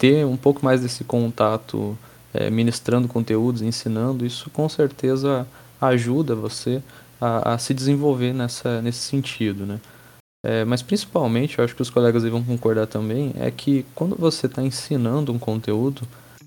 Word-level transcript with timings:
ter 0.00 0.24
um 0.24 0.36
pouco 0.36 0.64
mais 0.64 0.80
desse 0.80 1.04
contato 1.04 1.96
é, 2.32 2.48
ministrando 2.48 3.06
conteúdos, 3.06 3.60
ensinando, 3.60 4.24
isso 4.24 4.48
com 4.48 4.66
certeza 4.66 5.46
ajuda 5.78 6.34
você 6.34 6.82
a, 7.20 7.52
a 7.52 7.58
se 7.58 7.74
desenvolver 7.74 8.32
nessa, 8.32 8.80
nesse 8.80 9.00
sentido, 9.00 9.66
né? 9.66 9.78
É, 10.42 10.64
mas 10.64 10.80
principalmente, 10.80 11.58
eu 11.58 11.64
acho 11.64 11.76
que 11.76 11.82
os 11.82 11.90
colegas 11.90 12.24
vão 12.24 12.42
concordar 12.42 12.86
também, 12.86 13.34
é 13.38 13.50
que 13.50 13.84
quando 13.94 14.16
você 14.16 14.46
está 14.46 14.62
ensinando 14.62 15.30
um 15.34 15.38
conteúdo, 15.38 16.00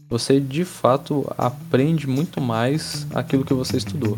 você 0.09 0.39
de 0.39 0.65
fato 0.65 1.31
aprende 1.37 2.07
muito 2.07 2.41
mais 2.41 3.05
aquilo 3.13 3.45
que 3.45 3.53
você 3.53 3.77
estudou. 3.77 4.17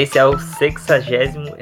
Esse 0.00 0.18
é 0.18 0.24
o 0.24 0.38
60 0.38 0.96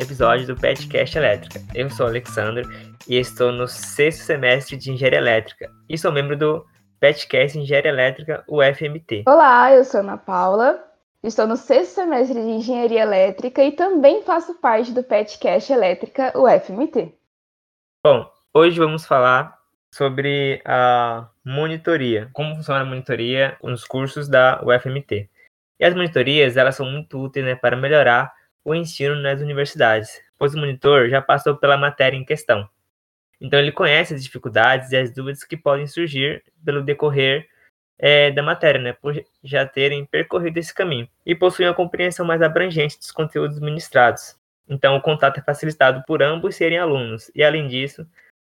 episódio 0.00 0.46
do 0.46 0.54
Petcast 0.54 1.18
Elétrica. 1.18 1.60
Eu 1.74 1.90
sou 1.90 2.06
o 2.06 2.08
Alexandre 2.08 2.64
e 3.08 3.16
estou 3.18 3.50
no 3.50 3.66
sexto 3.66 4.20
semestre 4.20 4.76
de 4.76 4.92
Engenharia 4.92 5.18
Elétrica 5.18 5.68
e 5.88 5.98
sou 5.98 6.12
membro 6.12 6.36
do 6.36 6.64
Petcast 7.00 7.58
Engenharia 7.58 7.90
Elétrica 7.90 8.44
UFMT. 8.48 9.24
Olá, 9.26 9.72
eu 9.72 9.82
sou 9.82 9.98
Ana 9.98 10.16
Paula, 10.16 10.80
estou 11.24 11.48
no 11.48 11.56
sexto 11.56 11.96
semestre 11.96 12.40
de 12.40 12.48
Engenharia 12.48 13.02
Elétrica 13.02 13.64
e 13.64 13.72
também 13.72 14.22
faço 14.22 14.54
parte 14.60 14.92
do 14.92 15.02
Petcast 15.02 15.72
Elétrica 15.72 16.32
UFMT. 16.36 17.12
Bom, 18.06 18.24
hoje 18.54 18.78
vamos 18.78 19.04
falar 19.04 19.58
sobre 19.92 20.62
a 20.64 21.28
monitoria, 21.44 22.30
como 22.32 22.54
funciona 22.54 22.82
a 22.82 22.84
monitoria 22.84 23.56
nos 23.60 23.84
cursos 23.84 24.28
da 24.28 24.62
UFMT. 24.62 25.28
E 25.78 25.84
as 25.84 25.94
monitorias, 25.94 26.56
elas 26.56 26.76
são 26.76 26.90
muito 26.90 27.18
úteis 27.18 27.44
né, 27.44 27.54
para 27.54 27.76
melhorar 27.76 28.32
o 28.64 28.74
ensino 28.74 29.16
nas 29.16 29.40
universidades, 29.40 30.20
pois 30.38 30.54
o 30.54 30.58
monitor 30.58 31.08
já 31.08 31.22
passou 31.22 31.56
pela 31.56 31.76
matéria 31.76 32.16
em 32.16 32.24
questão. 32.24 32.68
Então 33.40 33.58
ele 33.58 33.72
conhece 33.72 34.14
as 34.14 34.22
dificuldades 34.22 34.90
e 34.90 34.96
as 34.96 35.12
dúvidas 35.12 35.44
que 35.44 35.56
podem 35.56 35.86
surgir 35.86 36.42
pelo 36.64 36.82
decorrer 36.82 37.48
é, 37.98 38.30
da 38.30 38.42
matéria, 38.42 38.80
né, 38.80 38.92
por 38.92 39.14
já 39.42 39.66
terem 39.66 40.04
percorrido 40.04 40.58
esse 40.58 40.74
caminho, 40.74 41.08
e 41.24 41.34
possui 41.34 41.64
uma 41.64 41.74
compreensão 41.74 42.26
mais 42.26 42.42
abrangente 42.42 42.98
dos 42.98 43.10
conteúdos 43.10 43.58
ministrados. 43.60 44.36
Então 44.68 44.96
o 44.96 45.00
contato 45.00 45.38
é 45.38 45.42
facilitado 45.42 46.02
por 46.06 46.22
ambos 46.22 46.56
serem 46.56 46.78
alunos, 46.78 47.30
e 47.34 47.42
além 47.42 47.66
disso, 47.68 48.06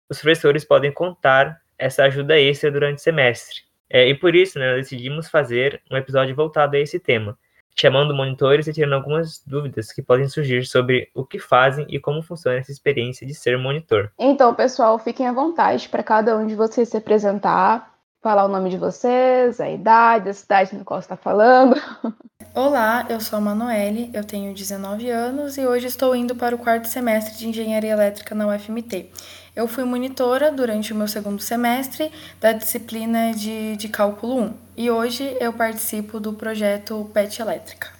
os 0.08 0.20
professores 0.20 0.64
podem 0.64 0.92
contar 0.92 1.60
essa 1.78 2.04
ajuda 2.04 2.38
extra 2.38 2.70
durante 2.70 2.98
o 2.98 3.02
semestre. 3.02 3.67
É, 3.90 4.08
e 4.08 4.14
por 4.14 4.34
isso, 4.34 4.58
né, 4.58 4.74
decidimos 4.74 5.28
fazer 5.28 5.80
um 5.90 5.96
episódio 5.96 6.34
voltado 6.34 6.76
a 6.76 6.78
esse 6.78 6.98
tema, 6.98 7.38
chamando 7.74 8.14
monitores 8.14 8.66
e 8.66 8.72
tirando 8.72 8.94
algumas 8.94 9.42
dúvidas 9.46 9.92
que 9.92 10.02
podem 10.02 10.28
surgir 10.28 10.66
sobre 10.66 11.10
o 11.14 11.24
que 11.24 11.38
fazem 11.38 11.86
e 11.88 11.98
como 11.98 12.22
funciona 12.22 12.58
essa 12.58 12.72
experiência 12.72 13.26
de 13.26 13.34
ser 13.34 13.56
monitor. 13.56 14.10
Então, 14.18 14.54
pessoal, 14.54 14.98
fiquem 14.98 15.26
à 15.26 15.32
vontade 15.32 15.88
para 15.88 16.02
cada 16.02 16.36
um 16.36 16.46
de 16.46 16.54
vocês 16.54 16.88
se 16.88 16.96
apresentar, 16.96 17.94
falar 18.20 18.44
o 18.44 18.48
nome 18.48 18.68
de 18.68 18.76
vocês, 18.76 19.60
a 19.60 19.70
idade, 19.70 20.28
a 20.28 20.34
cidade 20.34 20.76
no 20.76 20.84
qual 20.84 21.00
está 21.00 21.16
falando. 21.16 21.80
Olá, 22.54 23.06
eu 23.08 23.20
sou 23.20 23.38
a 23.38 23.40
Manoele, 23.40 24.10
eu 24.12 24.24
tenho 24.24 24.52
19 24.52 25.08
anos 25.10 25.56
e 25.56 25.66
hoje 25.66 25.86
estou 25.86 26.16
indo 26.16 26.34
para 26.34 26.54
o 26.54 26.58
quarto 26.58 26.88
semestre 26.88 27.38
de 27.38 27.48
Engenharia 27.48 27.92
Elétrica 27.92 28.34
na 28.34 28.48
UFMT. 28.48 29.10
Eu 29.58 29.66
fui 29.66 29.82
monitora 29.82 30.52
durante 30.52 30.92
o 30.92 30.96
meu 30.96 31.08
segundo 31.08 31.42
semestre 31.42 32.12
da 32.40 32.52
disciplina 32.52 33.32
de, 33.32 33.76
de 33.76 33.88
Cálculo 33.88 34.40
1 34.40 34.54
e 34.76 34.88
hoje 34.88 35.36
eu 35.40 35.52
participo 35.52 36.20
do 36.20 36.32
projeto 36.32 37.10
PET 37.12 37.42
Elétrica. 37.42 37.92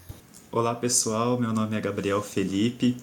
Olá 0.52 0.72
pessoal, 0.72 1.36
meu 1.36 1.52
nome 1.52 1.76
é 1.76 1.80
Gabriel 1.80 2.22
Felipe, 2.22 2.96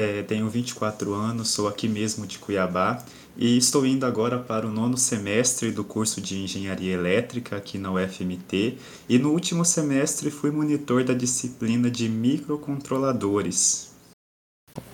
é, 0.00 0.24
tenho 0.24 0.48
24 0.48 1.14
anos, 1.14 1.50
sou 1.50 1.68
aqui 1.68 1.86
mesmo 1.86 2.26
de 2.26 2.36
Cuiabá. 2.36 3.00
E 3.36 3.56
estou 3.56 3.86
indo 3.86 4.04
agora 4.04 4.40
para 4.40 4.66
o 4.66 4.72
nono 4.72 4.96
semestre 4.96 5.70
do 5.70 5.84
curso 5.84 6.20
de 6.20 6.36
Engenharia 6.36 6.94
Elétrica 6.94 7.56
aqui 7.56 7.78
na 7.78 7.92
UFMT 7.92 8.76
e 9.08 9.18
no 9.20 9.30
último 9.30 9.64
semestre 9.64 10.32
fui 10.32 10.50
monitor 10.50 11.04
da 11.04 11.14
disciplina 11.14 11.88
de 11.88 12.08
microcontroladores. 12.08 13.93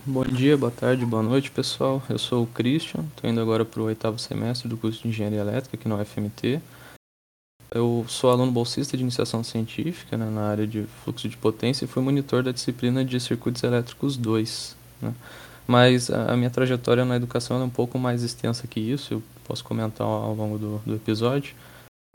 Bom 0.06 0.24
dia, 0.24 0.56
boa 0.56 0.72
tarde, 0.72 1.04
boa 1.04 1.22
noite, 1.22 1.50
pessoal. 1.50 2.02
Eu 2.08 2.18
sou 2.18 2.44
o 2.44 2.46
Christian, 2.46 3.04
estou 3.14 3.28
indo 3.28 3.38
agora 3.38 3.66
para 3.66 3.82
o 3.82 3.84
oitavo 3.84 4.18
semestre 4.18 4.66
do 4.66 4.74
curso 4.74 5.02
de 5.02 5.08
Engenharia 5.08 5.40
Elétrica 5.40 5.76
aqui 5.76 5.86
no 5.86 6.00
UFMT. 6.00 6.58
Eu 7.70 8.06
sou 8.08 8.30
aluno 8.30 8.50
bolsista 8.50 8.96
de 8.96 9.02
iniciação 9.02 9.44
científica 9.44 10.16
né, 10.16 10.24
na 10.30 10.48
área 10.48 10.66
de 10.66 10.86
fluxo 11.04 11.28
de 11.28 11.36
potência 11.36 11.84
e 11.84 11.88
fui 11.88 12.02
monitor 12.02 12.42
da 12.42 12.50
disciplina 12.50 13.04
de 13.04 13.20
circuitos 13.20 13.62
elétricos 13.62 14.16
2. 14.16 14.74
Né? 15.02 15.12
Mas 15.66 16.10
a 16.10 16.34
minha 16.34 16.50
trajetória 16.50 17.04
na 17.04 17.16
educação 17.16 17.60
é 17.60 17.64
um 17.64 17.70
pouco 17.70 17.98
mais 17.98 18.22
extensa 18.22 18.66
que 18.66 18.80
isso, 18.80 19.14
eu 19.14 19.22
posso 19.44 19.62
comentar 19.62 20.06
ao 20.06 20.34
longo 20.34 20.56
do, 20.56 20.78
do 20.78 20.94
episódio. 20.94 21.54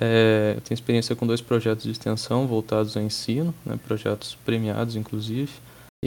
É, 0.02 0.54
eu 0.56 0.62
tenho 0.62 0.76
experiência 0.76 1.16
com 1.16 1.28
dois 1.28 1.40
projetos 1.40 1.84
de 1.84 1.92
extensão 1.92 2.48
voltados 2.48 2.98
ao 2.98 3.04
ensino, 3.04 3.54
né, 3.64 3.78
projetos 3.86 4.36
premiados 4.44 4.96
inclusive. 4.96 5.52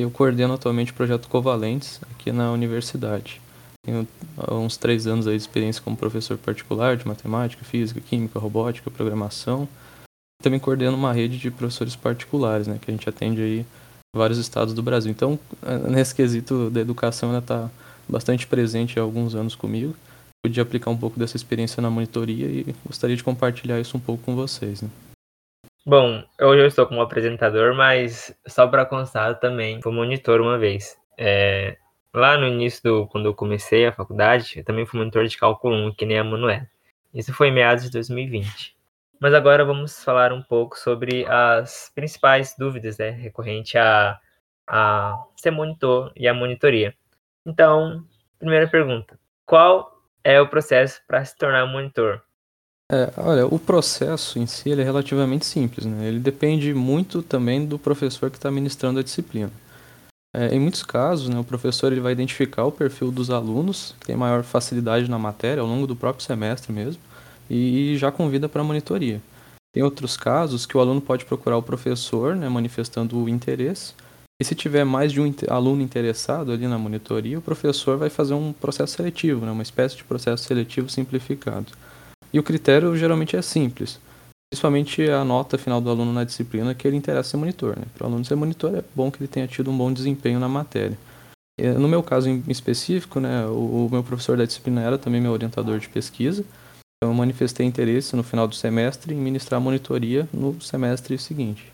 Eu 0.00 0.12
coordeno 0.12 0.54
atualmente 0.54 0.92
o 0.92 0.94
projeto 0.94 1.28
Covalentes 1.28 2.00
aqui 2.12 2.30
na 2.30 2.52
universidade. 2.52 3.40
Tenho 3.84 4.06
uns 4.48 4.76
três 4.76 5.08
anos 5.08 5.26
aí 5.26 5.36
de 5.36 5.42
experiência 5.42 5.82
como 5.82 5.96
professor 5.96 6.38
particular 6.38 6.96
de 6.96 7.04
matemática, 7.04 7.64
física, 7.64 8.00
química, 8.00 8.38
robótica, 8.38 8.92
programação. 8.92 9.68
Também 10.40 10.60
coordeno 10.60 10.96
uma 10.96 11.12
rede 11.12 11.36
de 11.36 11.50
professores 11.50 11.96
particulares, 11.96 12.68
né, 12.68 12.78
que 12.80 12.88
a 12.88 12.94
gente 12.94 13.08
atende 13.08 13.42
aí 13.42 13.66
vários 14.14 14.38
estados 14.38 14.72
do 14.72 14.84
Brasil. 14.84 15.10
Então, 15.10 15.36
nesse 15.90 16.14
quesito 16.14 16.70
da 16.70 16.80
educação, 16.80 17.30
ela 17.30 17.40
está 17.40 17.68
bastante 18.08 18.46
presente 18.46 19.00
há 19.00 19.02
alguns 19.02 19.34
anos 19.34 19.56
comigo. 19.56 19.96
Pude 20.44 20.60
aplicar 20.60 20.92
um 20.92 20.96
pouco 20.96 21.18
dessa 21.18 21.36
experiência 21.36 21.82
na 21.82 21.90
monitoria 21.90 22.46
e 22.46 22.72
gostaria 22.86 23.16
de 23.16 23.24
compartilhar 23.24 23.80
isso 23.80 23.96
um 23.96 24.00
pouco 24.00 24.22
com 24.22 24.36
vocês. 24.36 24.80
Né? 24.80 24.88
Bom, 25.86 26.22
hoje 26.40 26.62
eu 26.62 26.66
estou 26.66 26.86
como 26.86 27.00
apresentador, 27.00 27.74
mas 27.74 28.36
só 28.46 28.66
para 28.66 28.84
constar 28.84 29.38
também 29.40 29.80
fui 29.82 29.92
monitor 29.92 30.40
uma 30.40 30.58
vez. 30.58 30.96
É, 31.16 31.78
lá 32.12 32.36
no 32.36 32.46
início 32.46 32.82
do 32.82 33.06
quando 33.08 33.26
eu 33.26 33.34
comecei 33.34 33.86
a 33.86 33.92
faculdade, 33.92 34.58
eu 34.58 34.64
também 34.64 34.84
fui 34.84 34.98
monitor 34.98 35.26
de 35.26 35.36
cálculo 35.38 35.74
1, 35.88 35.94
que 35.94 36.04
nem 36.04 36.18
a 36.18 36.24
Manuela. 36.24 36.68
Isso 37.14 37.32
foi 37.32 37.48
em 37.48 37.52
meados 37.52 37.84
de 37.84 37.90
2020. 37.90 38.76
Mas 39.20 39.34
agora 39.34 39.64
vamos 39.64 40.04
falar 40.04 40.32
um 40.32 40.42
pouco 40.42 40.78
sobre 40.78 41.26
as 41.26 41.90
principais 41.94 42.54
dúvidas 42.58 42.98
né, 42.98 43.10
recorrente 43.10 43.78
a, 43.78 44.20
a 44.66 45.16
ser 45.36 45.50
monitor 45.50 46.12
e 46.14 46.28
a 46.28 46.34
monitoria. 46.34 46.94
Então, 47.46 48.04
primeira 48.38 48.68
pergunta: 48.68 49.18
qual 49.46 50.02
é 50.22 50.40
o 50.40 50.48
processo 50.48 51.00
para 51.06 51.24
se 51.24 51.36
tornar 51.36 51.66
monitor? 51.66 52.22
É, 52.90 53.12
olha, 53.18 53.46
o 53.46 53.58
processo 53.58 54.38
em 54.38 54.46
si 54.46 54.72
é 54.72 54.82
relativamente 54.82 55.44
simples, 55.44 55.84
né? 55.84 56.08
Ele 56.08 56.18
depende 56.18 56.72
muito 56.72 57.22
também 57.22 57.66
do 57.66 57.78
professor 57.78 58.30
que 58.30 58.38
está 58.38 58.50
ministrando 58.50 58.98
a 58.98 59.02
disciplina. 59.02 59.52
É, 60.34 60.54
em 60.54 60.60
muitos 60.60 60.82
casos, 60.82 61.28
né, 61.28 61.38
o 61.38 61.44
professor 61.44 61.92
ele 61.92 62.00
vai 62.00 62.12
identificar 62.12 62.64
o 62.64 62.72
perfil 62.72 63.10
dos 63.10 63.30
alunos 63.30 63.94
que 64.00 64.06
tem 64.06 64.16
maior 64.16 64.42
facilidade 64.42 65.10
na 65.10 65.18
matéria 65.18 65.60
ao 65.60 65.66
longo 65.66 65.86
do 65.86 65.96
próprio 65.96 66.24
semestre 66.24 66.72
mesmo 66.72 67.00
e 67.48 67.96
já 67.96 68.12
convida 68.12 68.48
para 68.48 68.60
a 68.60 68.64
monitoria. 68.64 69.20
Tem 69.72 69.82
outros 69.82 70.16
casos 70.16 70.64
que 70.64 70.76
o 70.76 70.80
aluno 70.80 71.00
pode 71.00 71.24
procurar 71.24 71.56
o 71.56 71.62
professor, 71.62 72.36
né, 72.36 72.48
manifestando 72.48 73.18
o 73.18 73.28
interesse. 73.28 73.94
E 74.40 74.44
se 74.44 74.54
tiver 74.54 74.84
mais 74.84 75.12
de 75.12 75.20
um 75.20 75.34
aluno 75.48 75.82
interessado 75.82 76.52
ali 76.52 76.66
na 76.66 76.78
monitoria, 76.78 77.38
o 77.38 77.42
professor 77.42 77.98
vai 77.98 78.08
fazer 78.08 78.34
um 78.34 78.52
processo 78.52 78.96
seletivo, 78.96 79.44
né, 79.44 79.52
uma 79.52 79.62
espécie 79.62 79.96
de 79.96 80.04
processo 80.04 80.44
seletivo 80.44 80.88
simplificado. 80.88 81.66
E 82.32 82.38
o 82.38 82.42
critério 82.42 82.96
geralmente 82.96 83.36
é 83.36 83.42
simples, 83.42 83.98
principalmente 84.50 85.08
a 85.10 85.24
nota 85.24 85.56
final 85.58 85.80
do 85.80 85.90
aluno 85.90 86.12
na 86.12 86.24
disciplina 86.24 86.74
que 86.74 86.86
ele 86.86 86.96
interessa 86.96 87.30
ser 87.30 87.36
monitor. 87.36 87.78
Né? 87.78 87.84
Para 87.94 88.04
o 88.04 88.08
aluno 88.08 88.24
ser 88.24 88.34
monitor 88.34 88.74
é 88.74 88.84
bom 88.94 89.10
que 89.10 89.18
ele 89.18 89.28
tenha 89.28 89.46
tido 89.46 89.70
um 89.70 89.76
bom 89.76 89.92
desempenho 89.92 90.38
na 90.38 90.48
matéria. 90.48 90.98
No 91.76 91.88
meu 91.88 92.04
caso 92.04 92.28
em 92.28 92.42
específico, 92.46 93.18
né, 93.18 93.44
o, 93.46 93.88
meu 93.90 94.04
professor 94.04 94.36
da 94.36 94.44
disciplina 94.44 94.80
era 94.80 94.96
também 94.96 95.20
meu 95.20 95.32
orientador 95.32 95.80
de 95.80 95.88
pesquisa, 95.88 96.44
então 96.96 97.10
eu 97.10 97.14
manifestei 97.14 97.66
interesse 97.66 98.14
no 98.14 98.22
final 98.22 98.46
do 98.46 98.54
semestre 98.54 99.12
em 99.12 99.18
ministrar 99.18 99.60
monitoria 99.60 100.28
no 100.32 100.60
semestre 100.60 101.18
seguinte. 101.18 101.72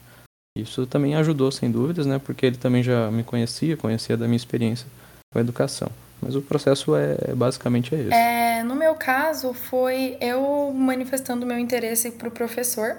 Isso 0.56 0.86
também 0.86 1.16
ajudou, 1.16 1.50
sem 1.50 1.70
dúvidas, 1.70 2.06
né, 2.06 2.18
porque 2.18 2.46
ele 2.46 2.56
também 2.56 2.82
já 2.82 3.10
me 3.10 3.22
conhecia, 3.22 3.76
conhecia 3.76 4.16
da 4.16 4.26
minha 4.26 4.36
experiência 4.36 4.86
com 5.30 5.38
a 5.38 5.42
educação. 5.42 5.90
Mas 6.22 6.34
o 6.34 6.40
processo 6.40 6.94
é 6.96 7.34
basicamente 7.34 7.94
é 7.94 8.00
esse. 8.00 8.14
É, 8.14 8.43
no 8.64 8.74
meu 8.74 8.94
caso, 8.94 9.52
foi 9.52 10.16
eu 10.20 10.72
manifestando 10.74 11.46
meu 11.46 11.58
interesse 11.58 12.10
para 12.12 12.28
o 12.28 12.30
professor. 12.30 12.98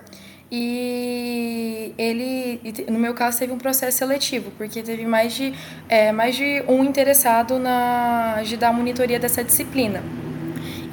E 0.52 1.94
ele, 1.98 2.62
no 2.88 3.00
meu 3.00 3.14
caso, 3.16 3.40
teve 3.40 3.52
um 3.52 3.58
processo 3.58 3.98
seletivo, 3.98 4.52
porque 4.52 4.84
teve 4.84 5.06
mais 5.06 5.34
de, 5.34 5.54
é, 5.90 6.12
mais 6.12 6.36
de 6.36 6.64
um 6.68 6.84
interessado 6.84 7.58
na, 7.58 8.44
de 8.44 8.56
dar 8.56 8.72
monitoria 8.72 9.20
dessa 9.20 9.44
disciplina. 9.44 10.04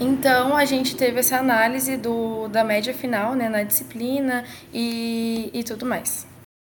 Então 0.01 0.57
a 0.57 0.65
gente 0.65 0.97
teve 0.97 1.21
essa 1.21 1.37
análise 1.37 1.97
do, 1.97 2.49
da 2.49 2.65
média 2.65 2.93
final 2.93 3.35
né, 3.35 3.49
na 3.49 3.63
disciplina 3.63 4.45
e, 4.73 5.51
e 5.53 5.63
tudo 5.63 5.87
mais. 5.87 6.27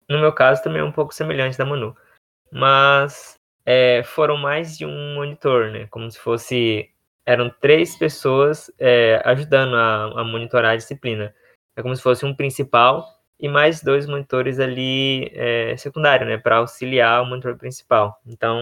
No 0.08 0.18
meu 0.18 0.32
caso 0.32 0.62
também 0.62 0.80
é 0.80 0.84
um 0.84 0.92
pouco 0.92 1.14
semelhante 1.14 1.56
da 1.56 1.64
Manu. 1.64 1.96
Mas 2.52 3.34
é, 3.64 4.02
foram 4.04 4.36
mais 4.36 4.76
de 4.76 4.84
um 4.84 5.14
monitor, 5.14 5.70
né? 5.70 5.86
Como 5.90 6.10
se 6.10 6.18
fosse. 6.18 6.90
Eram 7.26 7.50
três 7.60 7.96
pessoas 7.96 8.70
é, 8.78 9.20
ajudando 9.24 9.74
a, 9.74 10.20
a, 10.20 10.24
monitorar 10.24 10.72
a 10.72 10.76
disciplina. 10.76 11.34
É 11.76 11.82
como 11.82 11.94
se 11.96 12.02
fosse 12.02 12.24
um 12.24 12.34
principal 12.34 13.06
e 13.40 13.48
mais 13.48 13.82
dois 13.82 14.06
monitores 14.06 14.60
ali 14.60 15.30
é, 15.34 15.76
secundário, 15.76 16.26
né? 16.26 16.36
Para 16.38 16.56
auxiliar 16.56 17.22
o 17.22 17.26
monitor 17.26 17.56
principal. 17.56 18.20
Então, 18.26 18.60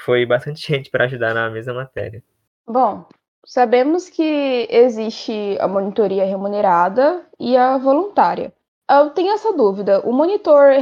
foi 0.00 0.24
bastante 0.24 0.60
gente 0.72 0.90
para 0.90 1.04
ajudar 1.04 1.34
na 1.34 1.50
mesma 1.50 1.74
matéria. 1.74 2.22
Bom, 2.66 3.04
sabemos 3.44 4.08
que 4.08 4.66
existe 4.70 5.56
a 5.60 5.68
monitoria 5.68 6.24
remunerada 6.24 7.24
e 7.38 7.56
a 7.56 7.76
voluntária. 7.76 8.52
Eu 8.90 9.10
tenho 9.10 9.32
essa 9.32 9.52
dúvida. 9.52 10.00
O 10.00 10.12
monitor 10.12 10.72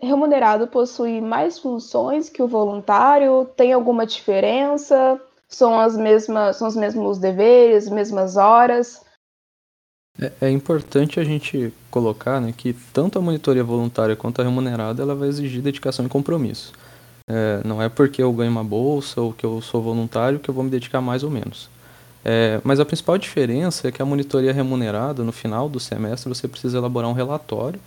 remunerado 0.00 0.66
possui 0.66 1.20
mais 1.20 1.60
funções 1.60 2.28
que 2.28 2.42
o 2.42 2.48
voluntário? 2.48 3.48
Tem 3.56 3.72
alguma 3.72 4.04
diferença? 4.04 5.20
São 5.52 5.78
as 5.78 5.96
mesmas, 5.96 6.56
são 6.56 6.66
os 6.66 6.74
mesmos 6.74 7.18
deveres, 7.18 7.88
mesmas 7.88 8.36
horas? 8.36 9.02
É, 10.18 10.32
é, 10.42 10.50
importante 10.50 11.20
a 11.20 11.24
gente 11.24 11.72
colocar 11.90 12.40
né, 12.40 12.52
que 12.56 12.74
tanto 12.92 13.18
a 13.18 13.22
monitoria 13.22 13.62
voluntária 13.62 14.16
quanto 14.16 14.40
a 14.40 14.44
remunerada 14.44 15.02
ela 15.02 15.14
vai 15.14 15.28
exigir 15.28 15.62
dedicação 15.62 16.04
e 16.04 16.08
compromisso. 16.08 16.72
É, 17.28 17.60
não 17.64 17.80
é 17.80 17.88
porque 17.88 18.22
eu 18.22 18.32
ganho 18.32 18.50
uma 18.50 18.64
bolsa 18.64 19.20
ou 19.20 19.32
que 19.32 19.44
eu 19.44 19.60
sou 19.60 19.80
voluntário 19.80 20.38
que 20.38 20.48
eu 20.48 20.54
vou 20.54 20.64
me 20.64 20.70
dedicar 20.70 21.00
mais 21.00 21.22
ou 21.22 21.30
menos. 21.30 21.70
É, 22.24 22.60
mas 22.62 22.78
a 22.78 22.84
principal 22.84 23.18
diferença 23.18 23.88
é 23.88 23.92
que 23.92 24.00
a 24.00 24.04
monitoria 24.04 24.52
remunerada, 24.52 25.22
no 25.22 25.32
final 25.32 25.68
do 25.68 25.80
semestre, 25.80 26.28
você 26.28 26.46
precisa 26.46 26.78
elaborar 26.78 27.10
um 27.10 27.14
relatório 27.14 27.80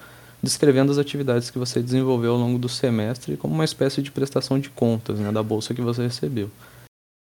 descrevendo 0.44 0.92
as 0.92 0.98
atividades 0.98 1.50
que 1.50 1.58
você 1.58 1.82
desenvolveu 1.82 2.34
ao 2.34 2.38
longo 2.38 2.60
do 2.60 2.70
semestre 2.70 3.38
como 3.38 3.54
uma 3.54 3.66
espécie 3.66 4.02
de 4.02 4.12
prestação 4.12 4.60
de 4.60 4.70
contas 4.70 5.18
né, 5.18 5.32
da 5.32 5.42
bolsa 5.42 5.74
que 5.74 5.82
você 5.82 6.04
recebeu. 6.04 6.50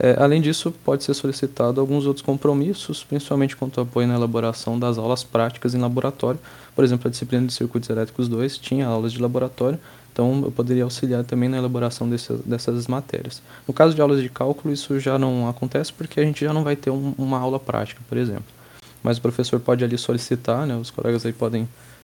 É, 0.01 0.15
além 0.23 0.41
disso, 0.41 0.73
pode 0.85 1.03
ser 1.03 1.13
solicitado 1.15 1.81
alguns 1.81 2.07
outros 2.07 2.25
compromissos, 2.25 3.03
principalmente 3.03 3.57
quanto 3.57 3.81
ao 3.81 3.87
apoio 3.87 4.07
na 4.07 4.15
elaboração 4.15 4.79
das 4.79 4.97
aulas 4.97 5.25
práticas 5.25 5.75
em 5.75 5.79
laboratório. 5.79 6.39
Por 6.75 6.85
exemplo, 6.85 7.09
a 7.09 7.11
disciplina 7.11 7.47
de 7.47 7.53
Circuitos 7.53 7.91
Elétricos 7.91 8.29
2 8.29 8.59
tinha 8.59 8.87
aulas 8.87 9.13
de 9.13 9.21
laboratório, 9.21 9.79
então, 10.19 10.43
eu 10.45 10.51
poderia 10.51 10.83
auxiliar 10.83 11.23
também 11.23 11.49
na 11.49 11.59
elaboração 11.59 12.09
desse, 12.11 12.33
dessas 12.45 12.89
matérias. 12.89 13.41
No 13.69 13.73
caso 13.73 13.95
de 13.95 14.01
aulas 14.01 14.21
de 14.21 14.29
cálculo, 14.29 14.75
isso 14.75 14.99
já 14.99 15.17
não 15.17 15.49
acontece 15.49 15.93
porque 15.93 16.19
a 16.19 16.25
gente 16.25 16.45
já 16.45 16.53
não 16.53 16.65
vai 16.65 16.75
ter 16.75 16.91
um, 16.91 17.15
uma 17.17 17.39
aula 17.39 17.61
prática, 17.61 18.01
por 18.09 18.19
exemplo. 18.19 18.53
Mas 19.01 19.19
o 19.19 19.23
professor 19.23 19.61
pode 19.61 19.85
ali 19.85 19.97
solicitar, 19.97 20.67
né, 20.67 20.75
os 20.75 20.91
colegas 20.91 21.25
aí 21.25 21.33
podem 21.33 21.69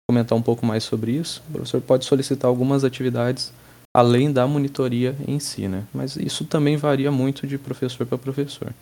comentar 0.10 0.36
um 0.36 0.42
pouco 0.42 0.66
mais 0.66 0.84
sobre 0.84 1.12
isso. 1.12 1.44
O 1.50 1.52
professor 1.54 1.80
pode 1.80 2.06
solicitar 2.06 2.50
algumas 2.50 2.84
atividades 2.84 3.54
além 3.94 4.32
da 4.32 4.48
monitoria 4.48 5.16
em 5.28 5.40
si, 5.40 5.68
né? 5.68 5.86
Mas 5.94 6.16
isso 6.16 6.46
também 6.46 6.78
varia 6.78 7.12
muito 7.12 7.46
de 7.46 7.58
professor 7.58 8.06
para 8.06 8.18
professor. 8.18 8.74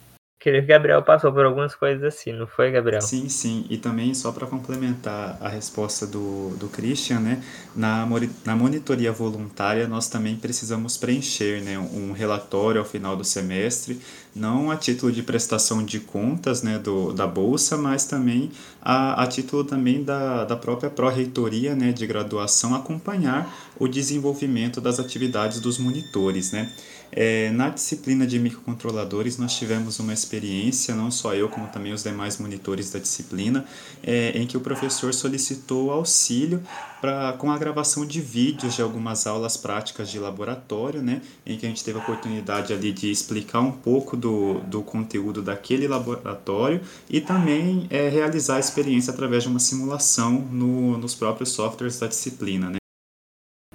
Creio 0.42 0.62
que 0.62 0.68
Gabriel 0.70 1.04
passou 1.04 1.34
por 1.34 1.46
algumas 1.46 1.76
coisas 1.76 2.02
assim, 2.02 2.32
não 2.32 2.48
foi, 2.48 2.72
Gabriel? 2.72 3.02
Sim, 3.02 3.28
sim. 3.28 3.66
E 3.70 3.78
também, 3.78 4.14
só 4.14 4.32
para 4.32 4.48
complementar 4.48 5.38
a 5.42 5.50
resposta 5.50 6.08
do, 6.08 6.56
do 6.56 6.70
Christian, 6.70 7.20
né? 7.20 7.44
Na, 7.76 8.08
na 8.46 8.56
monitoria 8.56 9.12
voluntária, 9.12 9.86
nós 9.86 10.08
também 10.08 10.38
precisamos 10.38 10.96
preencher 10.96 11.62
né, 11.62 11.78
um 11.78 12.14
relatório 12.14 12.80
ao 12.80 12.88
final 12.88 13.18
do 13.18 13.24
semestre, 13.26 14.00
não 14.34 14.72
a 14.72 14.78
título 14.78 15.12
de 15.12 15.22
prestação 15.22 15.84
de 15.84 16.00
contas 16.00 16.64
né, 16.64 16.80
do, 16.80 17.12
da 17.12 17.28
Bolsa, 17.28 17.78
mas 17.78 18.06
também 18.06 18.50
a, 18.82 19.24
a 19.24 19.28
título 19.28 19.64
também 19.64 20.04
da, 20.04 20.46
da 20.46 20.56
própria 20.56 20.90
pró-reitoria 20.90 21.76
né, 21.76 21.92
de 21.92 22.06
graduação 22.08 22.74
acompanhar 22.74 23.72
o 23.78 23.88
desenvolvimento 23.88 24.80
das 24.80 25.00
atividades 25.00 25.60
dos 25.60 25.78
monitores, 25.78 26.52
né? 26.52 26.72
É, 27.12 27.50
na 27.52 27.70
disciplina 27.70 28.26
de 28.28 28.38
microcontroladores, 28.38 29.38
nós 29.38 29.58
tivemos 29.58 30.00
uma 30.00 30.14
experiência, 30.14 30.94
não 30.94 31.10
só 31.10 31.34
eu, 31.34 31.50
como 31.50 31.68
também 31.68 31.92
os 31.92 32.04
demais 32.04 32.38
monitores 32.38 32.92
da 32.92 33.00
disciplina, 33.00 33.66
é, 34.04 34.32
em 34.36 34.46
que 34.46 34.56
o 34.56 34.60
professor 34.60 35.12
solicitou 35.12 35.90
auxílio 35.92 36.62
pra, 37.02 37.34
com 37.34 37.52
a 37.52 37.58
gravação 37.58 38.06
de 38.06 38.22
vídeos 38.22 38.76
de 38.76 38.82
algumas 38.82 39.26
aulas 39.26 39.58
práticas 39.58 40.10
de 40.10 40.20
laboratório, 40.20 41.02
né, 41.02 41.22
em 41.46 41.58
que 41.58 41.66
a 41.66 41.70
gente 41.70 41.84
teve 41.84 42.00
a 42.00 42.02
oportunidade 42.02 42.74
ali 42.74 42.92
de 42.92 43.12
explicar 43.12 43.60
um 43.60 43.72
pouco 43.72 44.16
do, 44.16 44.60
do 44.62 44.82
conteúdo 44.82 45.42
daquele 45.42 45.88
laboratório 45.88 46.82
e 47.10 47.22
também 47.22 47.88
é, 47.90 48.10
realizar 48.10 48.58
a 48.58 48.60
experiência 48.60 49.14
através 49.14 49.44
de 49.44 49.50
uma 49.50 49.60
simulação 49.60 50.32
no, 50.32 50.98
nos 50.98 51.16
próprios 51.16 51.50
softwares 51.50 52.00
da 52.00 52.08
disciplina. 52.08 52.70
Né. 52.70 52.80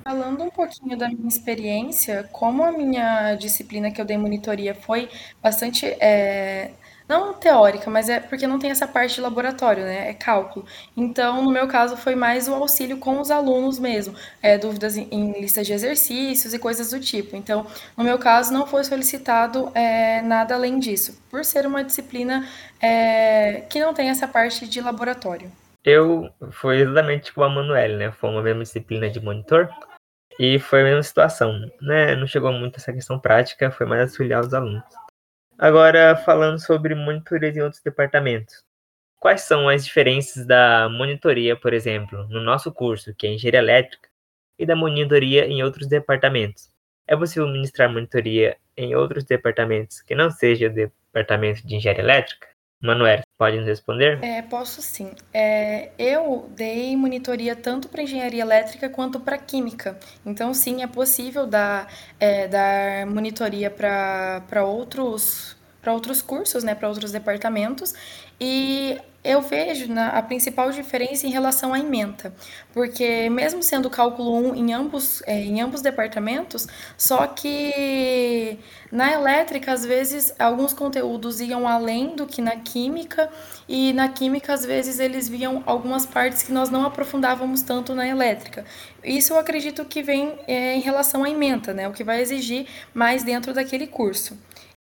Falando 0.03 0.43
um 0.43 0.51
pouquinho 0.51 0.99
da 0.99 1.09
minha 1.09 1.29
experiência, 1.29 2.29
como 2.31 2.63
a 2.63 2.71
minha 2.71 3.35
disciplina 3.37 3.91
que 3.91 4.01
eu 4.01 4.05
dei 4.05 4.19
monitoria 4.19 4.75
foi 4.75 5.09
bastante, 5.43 5.87
é, 5.87 6.73
não 7.09 7.35
teórica, 7.35 7.91
mas 7.91 8.09
é 8.09 8.19
porque 8.19 8.47
não 8.47 8.59
tem 8.59 8.71
essa 8.71 8.87
parte 8.87 9.17
de 9.17 9.21
laboratório, 9.21 9.85
né? 9.85 10.11
É 10.11 10.15
cálculo. 10.15 10.65
Então, 10.97 11.43
no 11.43 11.51
meu 11.51 11.69
caso, 11.69 11.97
foi 11.97 12.15
mais 12.15 12.49
o 12.49 12.55
auxílio 12.55 12.99
com 12.99 13.21
os 13.21 13.31
alunos 13.31 13.79
mesmo, 13.79 14.15
é, 14.43 14.57
dúvidas 14.57 14.97
em, 14.97 15.09
em 15.11 15.41
listas 15.41 15.67
de 15.67 15.73
exercícios 15.73 16.55
e 16.55 16.59
coisas 16.59 16.91
do 16.91 17.01
tipo. 17.01 17.37
Então, 17.37 17.67
no 17.97 18.05
meu 18.05 18.19
caso, 18.19 18.53
não 18.53 18.67
foi 18.67 18.85
solicitado 18.85 19.71
é, 19.75 20.23
nada 20.23 20.55
além 20.55 20.79
disso, 20.79 21.21
por 21.31 21.45
ser 21.45 21.67
uma 21.67 21.85
disciplina 21.85 22.49
é, 22.81 23.63
que 23.69 23.81
não 23.81 23.93
tem 23.93 24.09
essa 24.09 24.27
parte 24.27 24.67
de 24.67 24.81
laboratório. 24.81 25.51
Eu 25.85 26.31
fui 26.53 26.81
exatamente 26.81 27.25
tipo 27.25 27.43
a 27.43 27.49
Manuel, 27.49 27.99
né? 27.99 28.11
Foi 28.13 28.31
uma 28.31 28.43
mesma 28.43 28.63
disciplina 28.63 29.11
de 29.11 29.21
monitor. 29.21 29.69
E 30.39 30.59
foi 30.59 30.81
a 30.81 30.85
mesma 30.85 31.03
situação, 31.03 31.71
né? 31.81 32.17
Não 32.17 32.27
chegou 32.27 32.53
muito 32.53 32.77
essa 32.77 32.93
questão 32.93 33.21
prática, 33.21 33.71
foi 33.71 33.87
mais 33.87 34.03
auxiliar 34.03 34.41
os 34.41 34.53
alunos. 34.53 34.83
Agora, 35.59 36.17
falando 36.17 36.59
sobre 36.59 36.95
monitorias 36.95 37.57
em 37.57 37.63
outros 37.63 37.81
departamentos. 37.83 38.65
Quais 39.21 39.43
são 39.43 39.69
as 39.69 39.85
diferenças 39.85 40.45
da 40.47 40.89
monitoria, 40.89 41.57
por 41.57 41.73
exemplo, 41.73 42.27
no 42.29 42.41
nosso 42.43 42.73
curso, 42.73 43.15
que 43.15 43.27
é 43.27 43.33
Engenharia 43.33 43.61
Elétrica, 43.61 44.09
e 44.59 44.67
da 44.67 44.77
monitoria 44.77 45.47
em 45.47 45.63
outros 45.63 45.87
departamentos? 45.87 46.71
É 47.07 47.17
possível 47.17 47.49
ministrar 47.49 47.91
monitoria 47.91 48.57
em 48.77 48.95
outros 48.95 49.25
departamentos 49.25 50.01
que 50.03 50.15
não 50.15 50.31
seja 50.31 50.67
o 50.67 50.75
departamento 50.75 51.67
de 51.67 51.77
Engenharia 51.77 52.03
Elétrica? 52.03 52.54
Manuel, 52.85 53.23
pode 53.39 53.57
nos 53.57 53.67
responder? 53.67 54.23
É, 54.23 54.43
posso 54.43 54.83
sim. 54.83 55.11
É, 55.33 55.91
eu 55.99 56.51
dei 56.55 56.95
monitoria 56.97 57.57
tanto 57.57 57.89
para 57.89 58.03
engenharia 58.03 58.43
elétrica 58.43 58.89
quanto 58.89 59.19
para 59.19 59.39
química. 59.39 59.99
Então, 60.25 60.53
sim, 60.53 60.83
é 60.83 60.87
possível 60.87 61.47
dar, 61.47 61.91
é, 62.21 62.47
dar 62.47 63.07
monitoria 63.07 63.71
para 63.71 64.65
outros 64.65 65.57
para 65.81 65.93
outros 65.93 66.23
cursos, 66.23 66.65
né, 66.65 66.75
para 66.75 66.89
outros 66.89 67.13
departamentos. 67.13 67.93
E 68.41 68.99
eu 69.25 69.41
vejo 69.41 69.91
né, 69.91 70.11
a 70.13 70.21
principal 70.21 70.71
diferença 70.71 71.27
em 71.27 71.31
relação 71.31 71.73
à 71.73 71.81
ementa, 71.81 72.35
porque 72.75 73.31
mesmo 73.31 73.63
sendo 73.63 73.89
cálculo 73.89 74.51
1 74.51 74.55
em 74.55 74.73
ambos, 74.75 75.23
é, 75.27 75.41
em 75.41 75.63
ambos 75.63 75.81
departamentos, 75.81 76.67
só 76.97 77.27
que 77.27 78.59
na 78.93 79.11
elétrica, 79.13 79.73
às 79.73 79.85
vezes, 79.85 80.35
alguns 80.39 80.75
conteúdos 80.75 81.41
iam 81.41 81.67
além 81.67 82.15
do 82.15 82.27
que 82.27 82.43
na 82.43 82.57
química, 82.57 83.31
e 83.67 83.95
na 83.95 84.11
química, 84.11 84.53
às 84.53 84.65
vezes, 84.67 85.01
eles 85.01 85.27
viam 85.27 85.63
algumas 85.65 86.05
partes 86.05 86.43
que 86.43 86.53
nós 86.53 86.69
não 86.69 86.85
aprofundávamos 86.85 87.63
tanto 87.63 87.95
na 87.95 88.07
elétrica. 88.07 88.67
Isso 89.03 89.33
eu 89.33 89.39
acredito 89.39 89.87
que 89.87 90.03
vem 90.03 90.39
é, 90.47 90.77
em 90.77 90.81
relação 90.81 91.25
à 91.25 91.31
ementa, 91.31 91.73
né, 91.73 91.89
o 91.89 91.93
que 91.93 92.05
vai 92.05 92.21
exigir 92.21 92.67
mais 92.93 93.23
dentro 93.23 93.55
daquele 93.55 93.87
curso. 93.87 94.37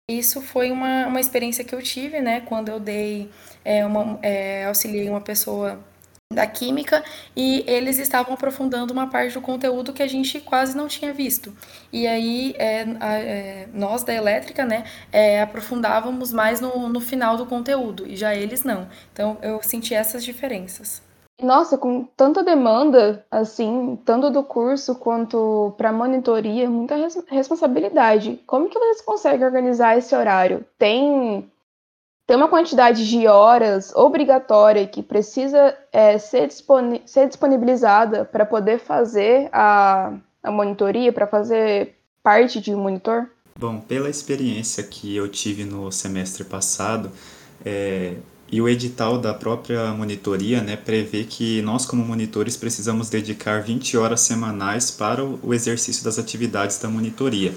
Isso 0.09 0.41
foi 0.43 0.71
uma, 0.71 1.07
uma 1.07 1.21
experiência 1.21 1.65
que 1.65 1.75
eu 1.75 1.83
tive, 1.83 2.21
né, 2.21 2.41
quando 2.41 2.69
eu 2.69 2.81
dei 2.81 3.31
é, 3.65 3.87
uma, 3.87 4.19
é, 4.23 4.67
auxiliei 4.67 5.09
uma 5.09 5.21
pessoa 5.21 5.83
da 6.33 6.47
química 6.47 7.05
e 7.37 7.65
eles 7.69 7.99
estavam 7.99 8.35
aprofundando 8.35 8.93
uma 8.93 9.09
parte 9.11 9.35
do 9.35 9.41
conteúdo 9.41 9.93
que 9.93 10.03
a 10.03 10.09
gente 10.09 10.41
quase 10.41 10.77
não 10.77 10.89
tinha 10.89 11.13
visto. 11.13 11.57
E 11.93 12.07
aí 12.07 12.55
é, 12.59 12.85
a, 13.01 13.19
é, 13.19 13.69
nós 13.73 14.03
da 14.03 14.13
elétrica, 14.15 14.65
né, 14.65 14.85
é, 15.13 15.41
aprofundávamos 15.43 16.33
mais 16.33 16.61
no, 16.61 16.89
no 16.89 17.01
final 17.01 17.37
do 17.37 17.47
conteúdo 17.47 18.07
e 18.07 18.17
já 18.17 18.35
eles 18.35 18.65
não. 18.65 18.89
Então 19.13 19.39
eu 19.43 19.63
senti 19.63 19.95
essas 19.95 20.25
diferenças. 20.25 21.03
Nossa, 21.41 21.77
com 21.77 22.05
tanta 22.17 22.43
demanda, 22.43 23.25
assim, 23.31 23.99
tanto 24.05 24.31
do 24.31 24.43
curso 24.45 24.95
quanto 24.95 25.75
para 25.77 25.93
monitoria, 25.93 26.71
muita 26.71 26.95
res 26.97 27.19
responsabilidade. 27.29 28.41
Como 28.47 28.69
que 28.69 28.79
vocês 28.79 29.03
conseguem 29.03 29.45
organizar 29.45 29.97
esse 29.97 30.15
horário? 30.15 30.65
Tem 30.79 31.51
tem 32.27 32.37
uma 32.37 32.49
quantidade 32.49 33.09
de 33.09 33.27
horas 33.27 33.93
obrigatória 33.95 34.87
que 34.87 35.03
precisa 35.03 35.77
é, 35.93 36.17
ser, 36.19 36.47
disponi 36.47 37.03
ser 37.05 37.27
disponibilizada 37.27 38.25
para 38.25 38.47
poder 38.47 38.79
fazer 38.79 39.49
a, 39.53 40.13
a 40.43 40.51
monitoria, 40.51 41.13
para 41.13 41.27
fazer 41.27 41.97
parte 42.23 42.61
de 42.61 42.73
um 42.73 42.79
monitor? 42.79 43.29
Bom, 43.59 43.81
pela 43.81 44.09
experiência 44.09 44.83
que 44.85 45.17
eu 45.17 45.29
tive 45.29 45.65
no 45.65 45.91
semestre 45.91 46.45
passado, 46.45 47.11
É, 47.65 48.17
e 48.53 48.61
o 48.61 48.69
edital 48.69 49.19
da 49.19 49.33
própria 49.33 49.95
monitoria 49.95 50.63
né, 50.63 50.77
prevê 50.77 51.25
que 51.25 51.63
nós, 51.63 51.87
como 51.87 52.05
monitores, 52.05 52.55
precisamos 52.55 53.09
dedicar 53.09 53.63
20 53.63 53.97
horas 53.97 54.21
semanais 54.21 54.91
para 54.91 55.25
o 55.25 55.55
exercício 55.55 56.05
das 56.05 56.19
atividades 56.19 56.79
da 56.79 56.87
monitoria. 56.87 57.55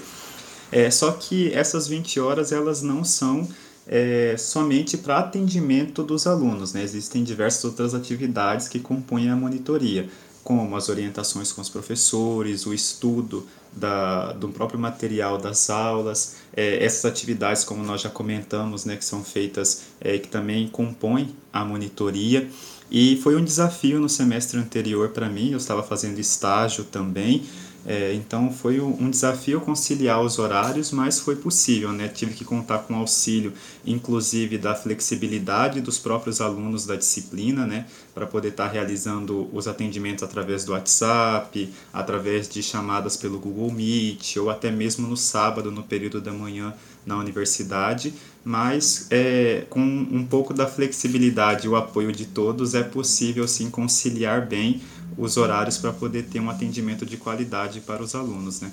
É, 0.72 0.90
só 0.90 1.12
que 1.12 1.52
essas 1.52 1.86
20 1.86 2.18
horas 2.18 2.50
elas 2.50 2.80
não 2.80 3.04
são 3.04 3.46
é, 3.86 4.36
somente 4.38 4.96
para 4.96 5.18
atendimento 5.18 6.02
dos 6.02 6.26
alunos. 6.26 6.72
Né? 6.72 6.82
Existem 6.82 7.22
diversas 7.22 7.62
outras 7.66 7.94
atividades 7.94 8.66
que 8.66 8.80
compõem 8.80 9.28
a 9.28 9.36
monitoria, 9.36 10.08
como 10.46 10.76
as 10.76 10.88
orientações 10.88 11.50
com 11.50 11.60
os 11.60 11.68
professores, 11.68 12.66
o 12.66 12.72
estudo 12.72 13.44
da, 13.72 14.32
do 14.32 14.48
próprio 14.48 14.78
material 14.78 15.38
das 15.38 15.68
aulas, 15.68 16.36
é, 16.56 16.84
essas 16.84 17.04
atividades, 17.04 17.64
como 17.64 17.82
nós 17.82 18.00
já 18.00 18.08
comentamos, 18.08 18.84
né, 18.84 18.94
que 18.94 19.04
são 19.04 19.24
feitas, 19.24 19.86
é, 20.00 20.16
que 20.18 20.28
também 20.28 20.68
compõem 20.68 21.34
a 21.52 21.64
monitoria. 21.64 22.48
E 22.88 23.16
foi 23.24 23.34
um 23.34 23.42
desafio 23.42 23.98
no 23.98 24.08
semestre 24.08 24.56
anterior 24.56 25.08
para 25.08 25.28
mim, 25.28 25.50
eu 25.50 25.58
estava 25.58 25.82
fazendo 25.82 26.20
estágio 26.20 26.84
também, 26.84 27.42
é, 27.88 28.12
então 28.14 28.52
foi 28.52 28.80
um 28.80 29.08
desafio 29.08 29.60
conciliar 29.60 30.20
os 30.20 30.40
horários, 30.40 30.90
mas 30.90 31.20
foi 31.20 31.36
possível, 31.36 31.92
né? 31.92 32.08
Tive 32.08 32.34
que 32.34 32.44
contar 32.44 32.78
com 32.78 32.96
auxílio, 32.96 33.52
inclusive 33.86 34.58
da 34.58 34.74
flexibilidade 34.74 35.80
dos 35.80 35.96
próprios 35.96 36.40
alunos 36.40 36.84
da 36.84 36.96
disciplina, 36.96 37.64
né? 37.64 37.86
Para 38.12 38.26
poder 38.26 38.48
estar 38.48 38.66
tá 38.66 38.72
realizando 38.72 39.48
os 39.52 39.68
atendimentos 39.68 40.24
através 40.24 40.64
do 40.64 40.72
WhatsApp, 40.72 41.72
através 41.92 42.48
de 42.48 42.60
chamadas 42.60 43.16
pelo 43.16 43.38
Google 43.38 43.70
Meet, 43.70 44.38
ou 44.38 44.50
até 44.50 44.68
mesmo 44.68 45.06
no 45.06 45.16
sábado, 45.16 45.70
no 45.70 45.84
período 45.84 46.20
da 46.20 46.32
manhã 46.32 46.74
na 47.06 47.16
universidade, 47.16 48.12
mas 48.44 49.06
é, 49.10 49.64
com 49.70 49.80
um 49.80 50.26
pouco 50.26 50.52
da 50.52 50.66
flexibilidade 50.66 51.66
e 51.66 51.68
o 51.68 51.76
apoio 51.76 52.10
de 52.10 52.26
todos 52.26 52.74
é 52.74 52.82
possível 52.82 53.46
sim 53.46 53.70
conciliar 53.70 54.44
bem 54.44 54.82
os 55.16 55.36
horários 55.36 55.78
para 55.78 55.92
poder 55.92 56.24
ter 56.24 56.40
um 56.40 56.50
atendimento 56.50 57.06
de 57.06 57.16
qualidade 57.16 57.80
para 57.80 58.02
os 58.02 58.14
alunos, 58.14 58.60
né? 58.60 58.72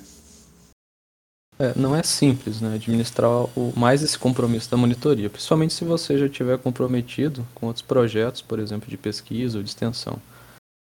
É, 1.59 1.71
não 1.77 1.95
é 1.95 2.01
simples, 2.01 2.59
né, 2.59 2.73
administrar 2.73 3.29
o, 3.29 3.71
mais 3.77 4.01
esse 4.01 4.17
compromisso 4.17 4.69
da 4.71 4.75
monitoria, 4.75 5.29
principalmente 5.29 5.73
se 5.73 5.85
você 5.85 6.17
já 6.17 6.27
tiver 6.27 6.57
comprometido 6.57 7.45
com 7.53 7.67
outros 7.67 7.83
projetos, 7.83 8.41
por 8.41 8.57
exemplo, 8.57 8.89
de 8.89 8.97
pesquisa 8.97 9.59
ou 9.59 9.63
de 9.63 9.69
extensão. 9.69 10.17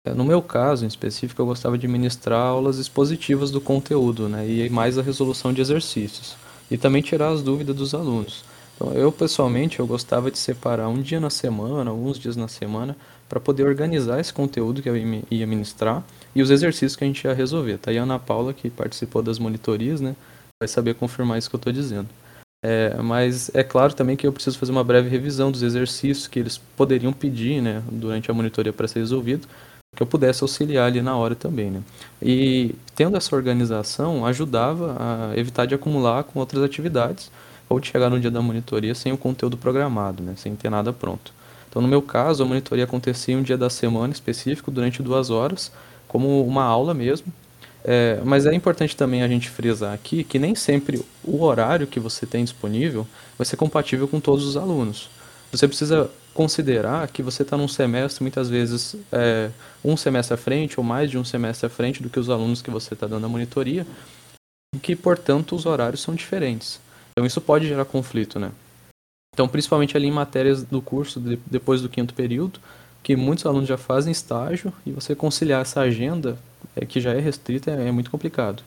É, 0.06 0.14
no 0.14 0.24
meu 0.24 0.40
caso, 0.40 0.84
em 0.84 0.88
específico, 0.88 1.40
eu 1.40 1.46
gostava 1.46 1.76
de 1.76 1.86
ministrar 1.86 2.40
aulas 2.40 2.78
expositivas 2.78 3.50
do 3.50 3.60
conteúdo, 3.60 4.26
né, 4.26 4.48
e 4.48 4.70
mais 4.70 4.96
a 4.96 5.02
resolução 5.02 5.52
de 5.52 5.60
exercícios, 5.60 6.34
e 6.70 6.78
também 6.78 7.02
tirar 7.02 7.28
as 7.28 7.42
dúvidas 7.42 7.76
dos 7.76 7.94
alunos. 7.94 8.42
Então, 8.74 8.92
eu 8.92 9.12
pessoalmente 9.12 9.78
eu 9.78 9.86
gostava 9.86 10.30
de 10.30 10.38
separar 10.38 10.88
um 10.88 11.00
dia 11.00 11.20
na 11.20 11.30
semana, 11.30 11.90
alguns 11.90 12.18
dias 12.18 12.36
na 12.36 12.48
semana, 12.48 12.96
para 13.28 13.40
poder 13.40 13.64
organizar 13.64 14.20
esse 14.20 14.32
conteúdo 14.32 14.82
que 14.82 14.88
eu 14.88 14.96
ia 14.96 15.46
ministrar 15.46 16.02
e 16.34 16.42
os 16.42 16.50
exercícios 16.50 16.96
que 16.96 17.04
a 17.04 17.06
gente 17.06 17.24
ia 17.24 17.32
resolver. 17.32 17.78
Tá 17.78 17.90
aí 17.90 17.98
a 17.98 18.02
Ana 18.02 18.18
Paula, 18.18 18.52
que 18.52 18.68
participou 18.68 19.22
das 19.22 19.38
monitorias, 19.38 20.00
né, 20.00 20.14
vai 20.60 20.68
saber 20.68 20.94
confirmar 20.94 21.38
isso 21.38 21.48
que 21.48 21.56
eu 21.56 21.58
estou 21.58 21.72
dizendo. 21.72 22.08
É, 22.66 22.96
mas 23.02 23.50
é 23.54 23.62
claro 23.62 23.92
também 23.92 24.16
que 24.16 24.26
eu 24.26 24.32
preciso 24.32 24.58
fazer 24.58 24.72
uma 24.72 24.82
breve 24.82 25.08
revisão 25.08 25.52
dos 25.52 25.62
exercícios 25.62 26.26
que 26.26 26.38
eles 26.38 26.56
poderiam 26.56 27.12
pedir 27.12 27.60
né, 27.60 27.82
durante 27.90 28.30
a 28.30 28.34
monitoria 28.34 28.72
para 28.72 28.88
ser 28.88 29.00
resolvido, 29.00 29.46
que 29.94 30.02
eu 30.02 30.06
pudesse 30.06 30.42
auxiliar 30.42 30.86
ali 30.86 31.02
na 31.02 31.14
hora 31.14 31.34
também. 31.34 31.70
Né? 31.70 31.82
E 32.22 32.74
tendo 32.94 33.16
essa 33.16 33.36
organização, 33.36 34.24
ajudava 34.24 34.96
a 34.98 35.38
evitar 35.38 35.66
de 35.66 35.74
acumular 35.74 36.24
com 36.24 36.40
outras 36.40 36.62
atividades 36.62 37.30
ou 37.74 37.80
de 37.80 37.88
chegar 37.88 38.08
no 38.08 38.20
dia 38.20 38.30
da 38.30 38.40
monitoria 38.40 38.94
sem 38.94 39.12
o 39.12 39.18
conteúdo 39.18 39.56
programado, 39.56 40.22
né, 40.22 40.34
sem 40.36 40.54
ter 40.54 40.70
nada 40.70 40.92
pronto. 40.92 41.32
Então, 41.68 41.82
no 41.82 41.88
meu 41.88 42.00
caso, 42.00 42.42
a 42.42 42.46
monitoria 42.46 42.84
acontecia 42.84 43.36
um 43.36 43.42
dia 43.42 43.58
da 43.58 43.68
semana 43.68 44.12
específico, 44.12 44.70
durante 44.70 45.02
duas 45.02 45.28
horas, 45.28 45.72
como 46.06 46.46
uma 46.46 46.62
aula 46.62 46.94
mesmo. 46.94 47.32
É, 47.86 48.20
mas 48.24 48.46
é 48.46 48.54
importante 48.54 48.96
também 48.96 49.22
a 49.22 49.28
gente 49.28 49.50
frisar 49.50 49.92
aqui 49.92 50.24
que 50.24 50.38
nem 50.38 50.54
sempre 50.54 51.04
o 51.22 51.42
horário 51.42 51.86
que 51.86 52.00
você 52.00 52.24
tem 52.24 52.42
disponível 52.42 53.06
vai 53.36 53.44
ser 53.44 53.56
compatível 53.56 54.08
com 54.08 54.20
todos 54.20 54.46
os 54.46 54.56
alunos. 54.56 55.10
Você 55.52 55.68
precisa 55.68 56.10
considerar 56.32 57.06
que 57.08 57.22
você 57.22 57.42
está 57.42 57.56
num 57.56 57.68
semestre, 57.68 58.22
muitas 58.22 58.48
vezes, 58.48 58.96
é, 59.12 59.50
um 59.84 59.96
semestre 59.96 60.34
à 60.34 60.36
frente 60.36 60.78
ou 60.78 60.84
mais 60.84 61.10
de 61.10 61.18
um 61.18 61.24
semestre 61.24 61.66
à 61.66 61.70
frente 61.70 62.02
do 62.02 62.08
que 62.08 62.18
os 62.18 62.30
alunos 62.30 62.62
que 62.62 62.70
você 62.70 62.94
está 62.94 63.06
dando 63.06 63.26
a 63.26 63.28
monitoria, 63.28 63.86
e 64.74 64.78
que, 64.78 64.96
portanto, 64.96 65.54
os 65.54 65.66
horários 65.66 66.02
são 66.02 66.14
diferentes. 66.14 66.80
Então 67.14 67.24
isso 67.24 67.40
pode 67.40 67.66
gerar 67.68 67.84
conflito, 67.84 68.40
né? 68.40 68.50
Então, 69.32 69.48
principalmente 69.48 69.96
ali 69.96 70.06
em 70.06 70.12
matérias 70.12 70.62
do 70.62 70.82
curso 70.82 71.20
de, 71.20 71.38
depois 71.46 71.80
do 71.80 71.88
quinto 71.88 72.14
período, 72.14 72.60
que 73.02 73.16
muitos 73.16 73.46
alunos 73.46 73.68
já 73.68 73.76
fazem 73.76 74.12
estágio 74.12 74.72
e 74.84 74.92
você 74.92 75.14
conciliar 75.14 75.62
essa 75.62 75.80
agenda 75.80 76.38
é, 76.74 76.84
que 76.86 77.00
já 77.00 77.12
é 77.12 77.20
restrita 77.20 77.70
é, 77.70 77.88
é 77.88 77.92
muito 77.92 78.10
complicado. 78.10 78.62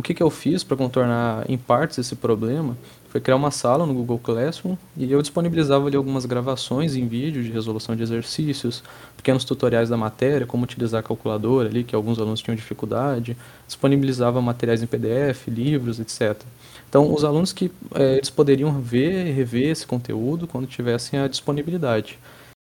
O 0.00 0.04
que, 0.04 0.14
que 0.14 0.22
eu 0.22 0.30
fiz 0.30 0.62
para 0.62 0.76
contornar 0.76 1.44
em 1.50 1.58
partes 1.58 1.98
esse 1.98 2.14
problema 2.14 2.78
foi 3.08 3.20
criar 3.20 3.34
uma 3.34 3.50
sala 3.50 3.84
no 3.84 3.92
Google 3.92 4.20
Classroom 4.20 4.76
e 4.96 5.10
eu 5.10 5.20
disponibilizava 5.20 5.88
ali 5.88 5.96
algumas 5.96 6.24
gravações 6.24 6.94
em 6.94 7.08
vídeo 7.08 7.42
de 7.42 7.50
resolução 7.50 7.96
de 7.96 8.04
exercícios, 8.04 8.84
pequenos 9.16 9.42
tutoriais 9.42 9.88
da 9.88 9.96
matéria, 9.96 10.46
como 10.46 10.62
utilizar 10.62 11.00
a 11.00 11.02
calculadora 11.02 11.68
ali, 11.68 11.82
que 11.82 11.96
alguns 11.96 12.20
alunos 12.20 12.40
tinham 12.40 12.54
dificuldade, 12.54 13.36
disponibilizava 13.66 14.40
materiais 14.40 14.84
em 14.84 14.86
PDF, 14.86 15.48
livros, 15.48 15.98
etc. 15.98 16.40
Então, 16.88 17.12
os 17.12 17.24
alunos 17.24 17.52
que 17.52 17.68
é, 17.96 18.18
eles 18.18 18.30
poderiam 18.30 18.80
ver 18.80 19.26
e 19.26 19.32
rever 19.32 19.68
esse 19.68 19.84
conteúdo 19.84 20.46
quando 20.46 20.68
tivessem 20.68 21.18
a 21.18 21.26
disponibilidade. 21.26 22.20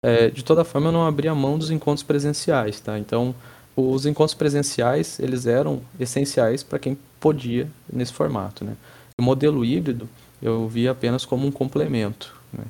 É, 0.04 0.30
de 0.30 0.42
toda 0.42 0.64
forma, 0.64 0.88
eu 0.88 0.92
não 0.92 1.06
abria 1.06 1.32
mão 1.32 1.56
dos 1.56 1.70
encontros 1.70 2.02
presenciais, 2.02 2.80
tá? 2.80 2.98
Então, 2.98 3.32
os 3.76 4.04
encontros 4.04 4.34
presenciais, 4.34 5.20
eles 5.20 5.46
eram 5.46 5.80
essenciais 5.98 6.64
para 6.64 6.78
quem 6.80 6.98
podia 7.20 7.68
nesse 7.92 8.12
formato, 8.12 8.64
né? 8.64 8.74
O 9.18 9.22
modelo 9.22 9.64
híbrido, 9.64 10.08
eu 10.42 10.66
via 10.66 10.90
apenas 10.90 11.24
como 11.24 11.46
um 11.46 11.52
complemento, 11.52 12.34
né? 12.52 12.64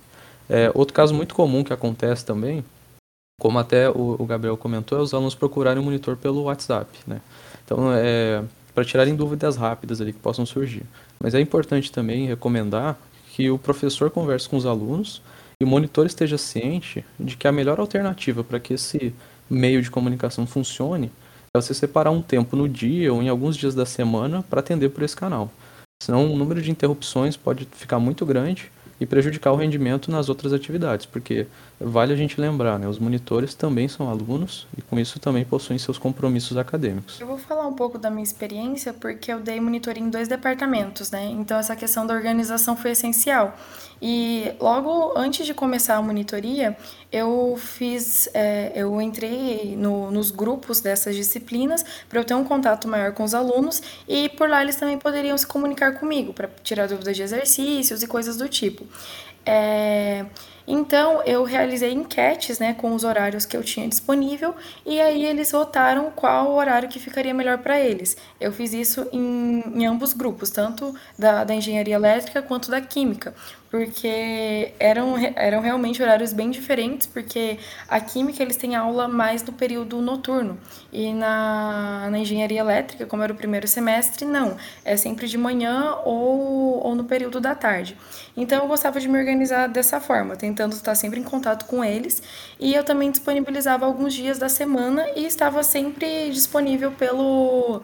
É, 0.48 0.70
outro 0.74 0.92
caso 0.92 1.14
muito 1.14 1.32
comum 1.32 1.62
que 1.62 1.72
acontece 1.72 2.24
também, 2.24 2.64
como 3.40 3.58
até 3.58 3.88
o, 3.88 4.16
o 4.18 4.26
Gabriel 4.26 4.56
comentou, 4.56 4.98
é 4.98 5.00
os 5.00 5.14
alunos 5.14 5.34
procurarem 5.34 5.80
o 5.80 5.84
monitor 5.84 6.16
pelo 6.16 6.42
WhatsApp, 6.42 6.90
né? 7.06 7.20
Então, 7.64 7.92
é, 7.92 8.42
para 8.74 8.84
tirarem 8.84 9.14
dúvidas 9.14 9.56
rápidas 9.56 10.00
ali 10.00 10.12
que 10.12 10.18
possam 10.18 10.44
surgir. 10.44 10.82
Mas 11.20 11.34
é 11.34 11.40
importante 11.40 11.92
também 11.92 12.26
recomendar 12.26 12.98
que 13.32 13.48
o 13.48 13.58
professor 13.58 14.10
converse 14.10 14.48
com 14.48 14.56
os 14.56 14.66
alunos 14.66 15.22
e 15.60 15.64
o 15.64 15.68
monitor 15.68 16.06
esteja 16.06 16.36
ciente 16.36 17.04
de 17.18 17.36
que 17.36 17.46
a 17.46 17.52
melhor 17.52 17.78
alternativa 17.78 18.42
para 18.42 18.58
que 18.58 18.74
esse 18.74 19.14
meio 19.48 19.80
de 19.82 19.90
comunicação 19.90 20.46
funcione 20.46 21.12
é 21.56 21.60
você 21.60 21.74
separar 21.74 22.12
um 22.12 22.22
tempo 22.22 22.54
no 22.54 22.68
dia 22.68 23.12
ou 23.12 23.20
em 23.20 23.28
alguns 23.28 23.56
dias 23.56 23.74
da 23.74 23.84
semana 23.84 24.42
para 24.48 24.60
atender 24.60 24.90
por 24.90 25.02
esse 25.02 25.16
canal. 25.16 25.50
Senão 26.00 26.32
o 26.32 26.36
número 26.36 26.62
de 26.62 26.70
interrupções 26.70 27.36
pode 27.36 27.66
ficar 27.72 27.98
muito 27.98 28.24
grande 28.24 28.70
e 29.00 29.06
prejudicar 29.06 29.52
o 29.52 29.56
rendimento 29.56 30.10
nas 30.10 30.28
outras 30.28 30.52
atividades, 30.52 31.06
porque 31.06 31.46
vale 31.80 32.12
a 32.12 32.16
gente 32.16 32.38
lembrar, 32.38 32.78
né, 32.78 32.86
os 32.86 32.98
monitores 32.98 33.54
também 33.54 33.88
são 33.88 34.10
alunos 34.10 34.66
e 34.76 34.82
com 34.82 35.00
isso 35.00 35.18
também 35.18 35.44
possuem 35.44 35.78
seus 35.78 35.96
compromissos 35.96 36.58
acadêmicos. 36.58 37.18
Eu 37.18 37.26
vou 37.26 37.38
falar 37.38 37.66
um 37.66 37.72
pouco 37.72 37.98
da 37.98 38.10
minha 38.10 38.22
experiência, 38.22 38.92
porque 38.92 39.32
eu 39.32 39.40
dei 39.40 39.58
monitoria 39.58 40.02
em 40.02 40.10
dois 40.10 40.28
departamentos, 40.28 41.10
né? 41.10 41.24
Então 41.26 41.58
essa 41.58 41.74
questão 41.74 42.06
da 42.06 42.12
organização 42.12 42.76
foi 42.76 42.90
essencial. 42.90 43.56
E 44.02 44.52
logo 44.58 45.12
antes 45.16 45.46
de 45.46 45.52
começar 45.52 45.96
a 45.96 46.02
monitoria, 46.02 46.76
eu 47.12 47.56
fiz, 47.58 48.30
é, 48.32 48.72
eu 48.74 49.00
entrei 49.00 49.76
no, 49.76 50.10
nos 50.10 50.30
grupos 50.30 50.80
dessas 50.80 51.14
disciplinas 51.16 51.84
para 52.08 52.20
eu 52.20 52.24
ter 52.24 52.34
um 52.34 52.44
contato 52.44 52.88
maior 52.88 53.12
com 53.12 53.24
os 53.24 53.34
alunos 53.34 53.82
e 54.08 54.28
por 54.30 54.48
lá 54.48 54.62
eles 54.62 54.76
também 54.76 54.98
poderiam 54.98 55.36
se 55.36 55.46
comunicar 55.46 55.98
comigo 55.98 56.32
para 56.32 56.48
tirar 56.62 56.88
dúvidas 56.88 57.14
de 57.14 57.22
exercícios 57.22 58.02
e 58.02 58.06
coisas 58.06 58.36
do 58.36 58.48
tipo. 58.48 58.86
É, 59.44 60.26
então 60.66 61.22
eu 61.24 61.42
realizei 61.42 61.92
enquetes 61.92 62.58
né, 62.58 62.74
com 62.74 62.94
os 62.94 63.02
horários 63.02 63.44
que 63.44 63.56
eu 63.56 63.62
tinha 63.64 63.88
disponível 63.88 64.54
e 64.86 65.00
aí 65.00 65.24
eles 65.24 65.50
votaram 65.50 66.10
qual 66.10 66.52
horário 66.52 66.88
que 66.88 67.00
ficaria 67.00 67.34
melhor 67.34 67.58
para 67.58 67.80
eles. 67.80 68.16
Eu 68.40 68.52
fiz 68.52 68.72
isso 68.72 69.08
em, 69.12 69.62
em 69.74 69.86
ambos 69.86 70.12
grupos, 70.12 70.50
tanto 70.50 70.94
da, 71.18 71.42
da 71.42 71.54
engenharia 71.54 71.94
elétrica 71.94 72.42
quanto 72.42 72.70
da 72.70 72.80
química, 72.80 73.34
porque 73.70 74.72
eram, 74.80 75.16
eram 75.36 75.60
realmente 75.60 76.02
horários 76.02 76.32
bem 76.32 76.50
diferentes, 76.50 77.06
porque 77.06 77.56
a 77.88 78.00
química 78.00 78.42
eles 78.42 78.56
têm 78.56 78.74
aula 78.74 79.06
mais 79.06 79.44
no 79.44 79.52
período 79.52 80.00
noturno. 80.00 80.58
E 80.92 81.12
na, 81.12 82.08
na 82.10 82.18
engenharia 82.18 82.60
elétrica, 82.60 83.06
como 83.06 83.22
era 83.22 83.32
o 83.32 83.36
primeiro 83.36 83.68
semestre, 83.68 84.24
não, 84.24 84.56
é 84.84 84.96
sempre 84.96 85.28
de 85.28 85.38
manhã 85.38 85.94
ou, 86.04 86.84
ou 86.84 86.94
no 86.96 87.04
período 87.04 87.40
da 87.40 87.54
tarde. 87.54 87.96
Então 88.36 88.62
eu 88.62 88.66
gostava 88.66 88.98
de 88.98 89.08
me 89.08 89.16
organizar 89.16 89.68
dessa 89.68 90.00
forma, 90.00 90.34
tentando 90.34 90.72
estar 90.72 90.96
sempre 90.96 91.20
em 91.20 91.24
contato 91.24 91.66
com 91.66 91.84
eles. 91.84 92.20
E 92.58 92.74
eu 92.74 92.82
também 92.82 93.08
disponibilizava 93.10 93.86
alguns 93.86 94.14
dias 94.14 94.36
da 94.36 94.48
semana 94.48 95.06
e 95.14 95.24
estava 95.24 95.62
sempre 95.62 96.28
disponível 96.30 96.90
pelo 96.90 97.82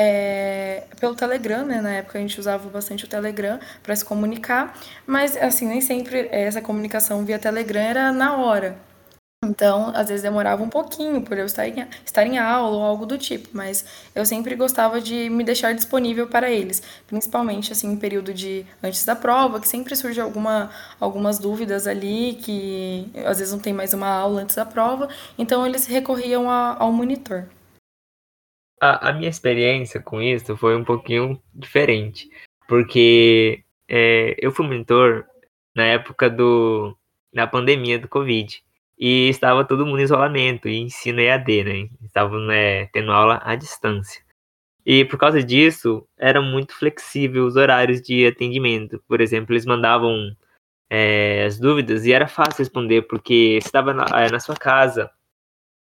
é, 0.00 0.84
pelo 1.00 1.16
Telegram, 1.16 1.66
né? 1.66 1.80
Na 1.80 1.94
época 1.96 2.18
a 2.18 2.20
gente 2.20 2.38
usava 2.38 2.68
bastante 2.68 3.04
o 3.04 3.08
Telegram 3.08 3.58
para 3.82 3.96
se 3.96 4.04
comunicar, 4.04 4.78
mas 5.04 5.36
assim, 5.36 5.66
nem 5.66 5.80
sempre 5.80 6.28
essa 6.30 6.62
comunicação 6.62 7.24
via 7.24 7.36
Telegram 7.36 7.80
era 7.80 8.12
na 8.12 8.36
hora. 8.36 8.78
Então, 9.44 9.92
às 9.94 10.08
vezes 10.08 10.22
demorava 10.22 10.62
um 10.62 10.68
pouquinho 10.68 11.22
por 11.22 11.36
eu 11.36 11.46
estar 11.46 11.66
em, 11.66 11.86
estar 12.04 12.26
em 12.26 12.38
aula 12.38 12.76
ou 12.76 12.82
algo 12.82 13.06
do 13.06 13.16
tipo, 13.18 13.48
mas 13.52 13.84
eu 14.14 14.24
sempre 14.26 14.54
gostava 14.56 15.00
de 15.00 15.30
me 15.30 15.44
deixar 15.44 15.74
disponível 15.74 16.26
para 16.28 16.50
eles, 16.50 16.82
principalmente 17.06 17.72
assim 17.72 17.92
em 17.92 17.96
período 17.96 18.34
de 18.34 18.66
antes 18.82 19.04
da 19.04 19.14
prova, 19.16 19.60
que 19.60 19.68
sempre 19.68 19.94
surge 19.96 20.20
alguma, 20.20 20.70
algumas 21.00 21.38
dúvidas 21.38 21.86
ali, 21.86 22.34
que 22.34 23.10
às 23.24 23.38
vezes 23.38 23.52
não 23.52 23.60
tem 23.60 23.72
mais 23.72 23.94
uma 23.94 24.08
aula 24.08 24.42
antes 24.42 24.56
da 24.56 24.66
prova, 24.66 25.08
então 25.36 25.66
eles 25.66 25.86
recorriam 25.86 26.50
a, 26.50 26.76
ao 26.78 26.92
monitor. 26.92 27.46
A, 28.80 29.08
a, 29.08 29.12
minha 29.12 29.28
experiência 29.28 30.00
com 30.00 30.22
isso 30.22 30.56
foi 30.56 30.76
um 30.76 30.84
pouquinho 30.84 31.40
diferente, 31.54 32.30
porque 32.68 33.64
é, 33.88 34.36
eu 34.38 34.52
fui 34.52 34.66
monitor 34.66 35.26
na 35.74 35.84
época 35.84 36.30
do, 36.30 36.96
da 37.32 37.46
pandemia 37.46 37.98
do 37.98 38.08
Covid 38.08 38.62
e 38.98 39.28
estava 39.28 39.64
todo 39.64 39.86
mundo 39.86 40.00
em 40.00 40.04
isolamento 40.04 40.68
e 40.68 40.78
ensino 40.78 41.20
EAD, 41.20 41.64
né? 41.64 41.88
Estavam 42.02 42.40
né, 42.40 42.86
tendo 42.86 43.12
aula 43.12 43.40
à 43.44 43.54
distância. 43.54 44.22
E 44.84 45.04
por 45.04 45.18
causa 45.18 45.42
disso, 45.42 46.06
eram 46.16 46.42
muito 46.42 46.74
flexíveis 46.74 47.44
os 47.44 47.56
horários 47.56 48.00
de 48.00 48.26
atendimento. 48.26 49.02
Por 49.06 49.20
exemplo, 49.20 49.52
eles 49.52 49.66
mandavam 49.66 50.34
é, 50.90 51.44
as 51.44 51.58
dúvidas 51.58 52.06
e 52.06 52.12
era 52.12 52.26
fácil 52.26 52.58
responder, 52.58 53.02
porque 53.02 53.58
você 53.60 53.68
estava 53.68 53.92
na, 53.92 54.06
é, 54.14 54.30
na, 54.30 54.40
sua 54.40 54.56
casa. 54.56 55.10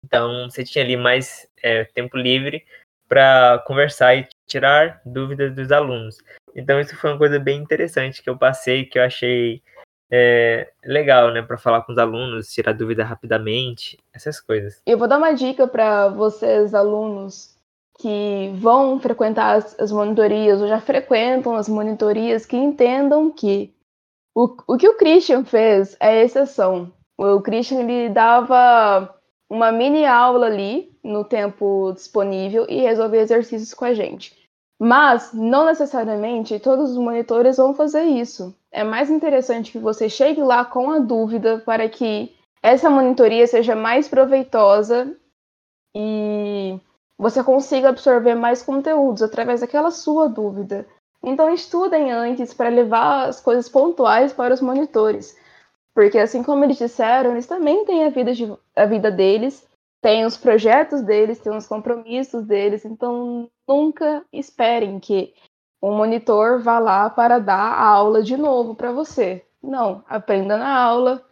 Então, 0.04 0.50
você 0.50 0.64
tinha 0.64 0.84
ali 0.84 0.96
mais 0.96 1.48
é, 1.62 1.84
tempo 1.84 2.16
livre 2.16 2.64
para 3.08 3.62
conversar 3.66 4.16
e 4.16 4.28
tirar 4.46 5.00
dúvidas 5.04 5.54
dos 5.54 5.70
alunos. 5.72 6.18
Então, 6.54 6.80
isso 6.80 6.96
foi 6.96 7.10
uma 7.10 7.18
coisa 7.18 7.38
bem 7.38 7.60
interessante 7.60 8.22
que 8.22 8.30
eu 8.30 8.36
passei, 8.36 8.84
que 8.84 8.98
eu 8.98 9.02
achei 9.02 9.62
é, 10.10 10.70
legal, 10.84 11.32
né, 11.32 11.42
para 11.42 11.58
falar 11.58 11.82
com 11.82 11.92
os 11.92 11.98
alunos, 11.98 12.48
tirar 12.48 12.72
dúvida 12.72 13.04
rapidamente, 13.04 13.98
essas 14.12 14.40
coisas. 14.40 14.80
Eu 14.86 14.98
vou 14.98 15.08
dar 15.08 15.18
uma 15.18 15.32
dica 15.32 15.66
para 15.66 16.08
vocês, 16.08 16.74
alunos, 16.74 17.56
que 17.98 18.52
vão 18.56 19.00
frequentar 19.00 19.56
as, 19.56 19.78
as, 19.78 19.90
monitorias 19.90 20.60
ou 20.60 20.68
já 20.68 20.80
frequentam 20.80 21.56
as 21.56 21.68
monitorias, 21.68 22.46
que 22.46 22.56
entendam 22.56 23.30
que 23.30 23.74
o, 24.34 24.54
o 24.66 24.76
que 24.76 24.88
o 24.88 24.96
Christian 24.96 25.44
fez 25.44 25.96
é 25.98 26.22
exceção. 26.22 26.92
O 27.18 27.40
Christian 27.40 27.80
ele 27.80 28.10
dava 28.10 29.14
uma 29.48 29.72
mini 29.72 30.04
aula 30.04 30.46
ali 30.46 30.94
no 31.06 31.24
tempo 31.24 31.92
disponível 31.92 32.66
e 32.68 32.80
resolvia 32.80 33.20
exercícios 33.20 33.72
com 33.72 33.84
a 33.84 33.94
gente. 33.94 34.36
Mas 34.78 35.32
não 35.32 35.64
necessariamente 35.64 36.58
todos 36.58 36.90
os 36.90 36.98
monitores 36.98 37.56
vão 37.56 37.72
fazer 37.72 38.02
isso. 38.02 38.54
É 38.70 38.84
mais 38.84 39.08
interessante 39.08 39.72
que 39.72 39.78
você 39.78 40.08
chegue 40.08 40.42
lá 40.42 40.64
com 40.64 40.90
a 40.90 40.98
dúvida 40.98 41.62
para 41.64 41.88
que 41.88 42.34
essa 42.62 42.90
monitoria 42.90 43.46
seja 43.46 43.74
mais 43.74 44.08
proveitosa 44.08 45.16
e 45.94 46.78
você 47.16 47.42
consiga 47.42 47.88
absorver 47.88 48.34
mais 48.34 48.62
conteúdos 48.62 49.22
através 49.22 49.60
daquela 49.60 49.90
sua 49.90 50.28
dúvida. 50.28 50.86
Então 51.22 51.52
estudem 51.52 52.12
antes 52.12 52.52
para 52.52 52.68
levar 52.68 53.28
as 53.28 53.40
coisas 53.40 53.68
pontuais 53.68 54.32
para 54.32 54.52
os 54.52 54.60
monitores. 54.60 55.36
Porque 55.94 56.18
assim 56.18 56.42
como 56.42 56.62
eles 56.62 56.76
disseram, 56.76 57.32
eles 57.32 57.46
também 57.46 57.86
têm 57.86 58.04
a 58.04 58.10
vida, 58.10 58.34
de, 58.34 58.52
a 58.76 58.84
vida 58.84 59.10
deles 59.10 59.65
tem 60.06 60.24
os 60.24 60.36
projetos 60.36 61.02
deles, 61.02 61.40
tem 61.40 61.52
os 61.52 61.66
compromissos 61.66 62.46
deles, 62.46 62.84
então 62.84 63.50
nunca 63.68 64.24
esperem 64.32 65.00
que 65.00 65.34
o 65.82 65.90
monitor 65.90 66.62
vá 66.62 66.78
lá 66.78 67.10
para 67.10 67.40
dar 67.40 67.72
a 67.72 67.88
aula 67.88 68.22
de 68.22 68.36
novo 68.36 68.76
para 68.76 68.92
você. 68.92 69.44
Não, 69.60 70.04
aprenda 70.08 70.56
na 70.56 70.80
aula, 70.80 71.26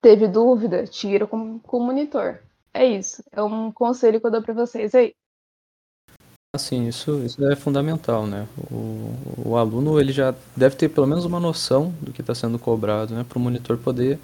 teve 0.00 0.28
dúvida, 0.28 0.86
tira 0.86 1.26
com, 1.26 1.58
com 1.58 1.78
o 1.78 1.82
monitor. 1.84 2.38
É 2.72 2.86
isso, 2.86 3.20
é 3.32 3.42
um 3.42 3.72
conselho 3.72 4.20
que 4.20 4.26
eu 4.28 4.30
dou 4.30 4.42
para 4.42 4.54
vocês 4.54 4.94
aí. 4.94 5.12
Assim, 6.54 6.86
isso, 6.86 7.24
isso 7.24 7.44
é 7.44 7.56
fundamental, 7.56 8.28
né? 8.28 8.46
O, 8.70 9.50
o 9.50 9.56
aluno 9.56 9.98
ele 9.98 10.12
já 10.12 10.32
deve 10.56 10.76
ter 10.76 10.88
pelo 10.88 11.08
menos 11.08 11.24
uma 11.24 11.40
noção 11.40 11.92
do 12.00 12.12
que 12.12 12.20
está 12.20 12.32
sendo 12.36 12.60
cobrado, 12.60 13.12
né? 13.12 13.26
Para 13.28 13.38
o 13.38 13.40
monitor 13.40 13.76
poder 13.76 14.20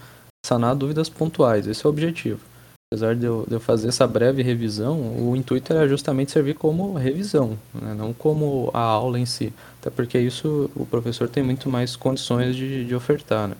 sanar 0.46 0.76
dúvidas 0.76 1.08
pontuais. 1.08 1.66
Esse 1.66 1.84
é 1.84 1.88
o 1.88 1.90
objetivo 1.90 2.54
apesar 2.92 3.16
de 3.16 3.26
eu, 3.26 3.44
de 3.48 3.54
eu, 3.54 3.60
fazer 3.60 3.88
essa 3.88 4.06
breve 4.06 4.42
revisão, 4.42 4.96
o 5.18 5.34
intuito 5.34 5.72
era 5.72 5.88
justamente 5.88 6.30
servir 6.30 6.54
como 6.54 6.94
revisão, 6.94 7.58
né? 7.74 7.94
não 7.98 8.12
como 8.12 8.70
a 8.72 8.80
aula 8.80 9.18
em 9.18 9.26
si. 9.26 9.52
Até 9.80 9.90
porque 9.90 10.16
isso 10.18 10.70
o 10.76 10.86
professor 10.86 11.28
tem 11.28 11.42
muito 11.42 11.68
mais 11.68 11.96
condições 11.96 12.54
de, 12.54 12.84
de 12.84 12.94
ofertar. 12.94 13.48
Né? 13.48 13.56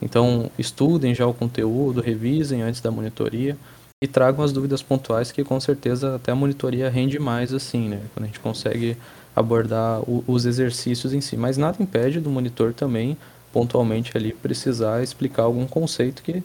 Então, 0.00 0.50
estudem 0.58 1.14
já 1.14 1.26
o 1.26 1.34
conteúdo, 1.34 2.00
revisem 2.00 2.62
antes 2.62 2.80
da 2.80 2.90
monitoria 2.90 3.54
e 4.02 4.06
tragam 4.06 4.42
as 4.42 4.50
dúvidas 4.50 4.82
pontuais 4.82 5.30
que 5.30 5.44
com 5.44 5.60
certeza 5.60 6.16
até 6.16 6.32
a 6.32 6.34
monitoria 6.34 6.88
rende 6.88 7.18
mais 7.18 7.52
assim, 7.52 7.88
né? 7.88 8.00
Quando 8.12 8.24
a 8.24 8.26
gente 8.26 8.40
consegue 8.40 8.96
abordar 9.36 10.00
o, 10.00 10.24
os 10.26 10.46
exercícios 10.46 11.12
em 11.12 11.20
si. 11.20 11.36
Mas 11.36 11.56
nada 11.56 11.82
impede 11.82 12.18
do 12.18 12.30
monitor 12.30 12.72
também, 12.72 13.16
pontualmente 13.52 14.16
ali, 14.16 14.32
precisar 14.32 15.02
explicar 15.02 15.42
algum 15.44 15.66
conceito 15.66 16.22
que 16.22 16.42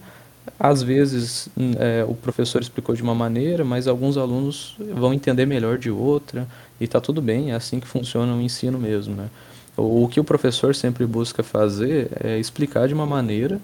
às 0.58 0.82
vezes 0.82 1.50
hum, 1.58 1.72
é, 1.78 2.06
o 2.08 2.14
professor 2.14 2.62
explicou 2.62 2.96
de 2.96 3.04
uma 3.04 3.16
maneira, 3.16 3.64
mas 3.64 3.88
alguns 3.88 4.18
alunos 4.18 4.76
vão 4.96 5.14
entender 5.14 5.46
melhor 5.46 5.78
de 5.78 5.92
outra, 5.92 6.48
e 6.80 6.86
está 6.86 7.02
tudo 7.02 7.22
bem, 7.22 7.52
é 7.52 7.56
assim 7.56 7.80
que 7.80 7.88
funciona 7.88 8.34
o 8.34 8.42
ensino 8.42 8.80
mesmo. 8.80 9.16
Né? 9.16 9.30
O, 9.76 10.04
o 10.04 10.08
que 10.08 10.20
o 10.20 10.24
professor 10.24 10.74
sempre 10.74 11.06
busca 11.06 11.44
fazer 11.44 12.10
é 12.24 12.38
explicar 12.40 12.88
de 12.88 12.94
uma 12.94 13.06
maneira 13.06 13.60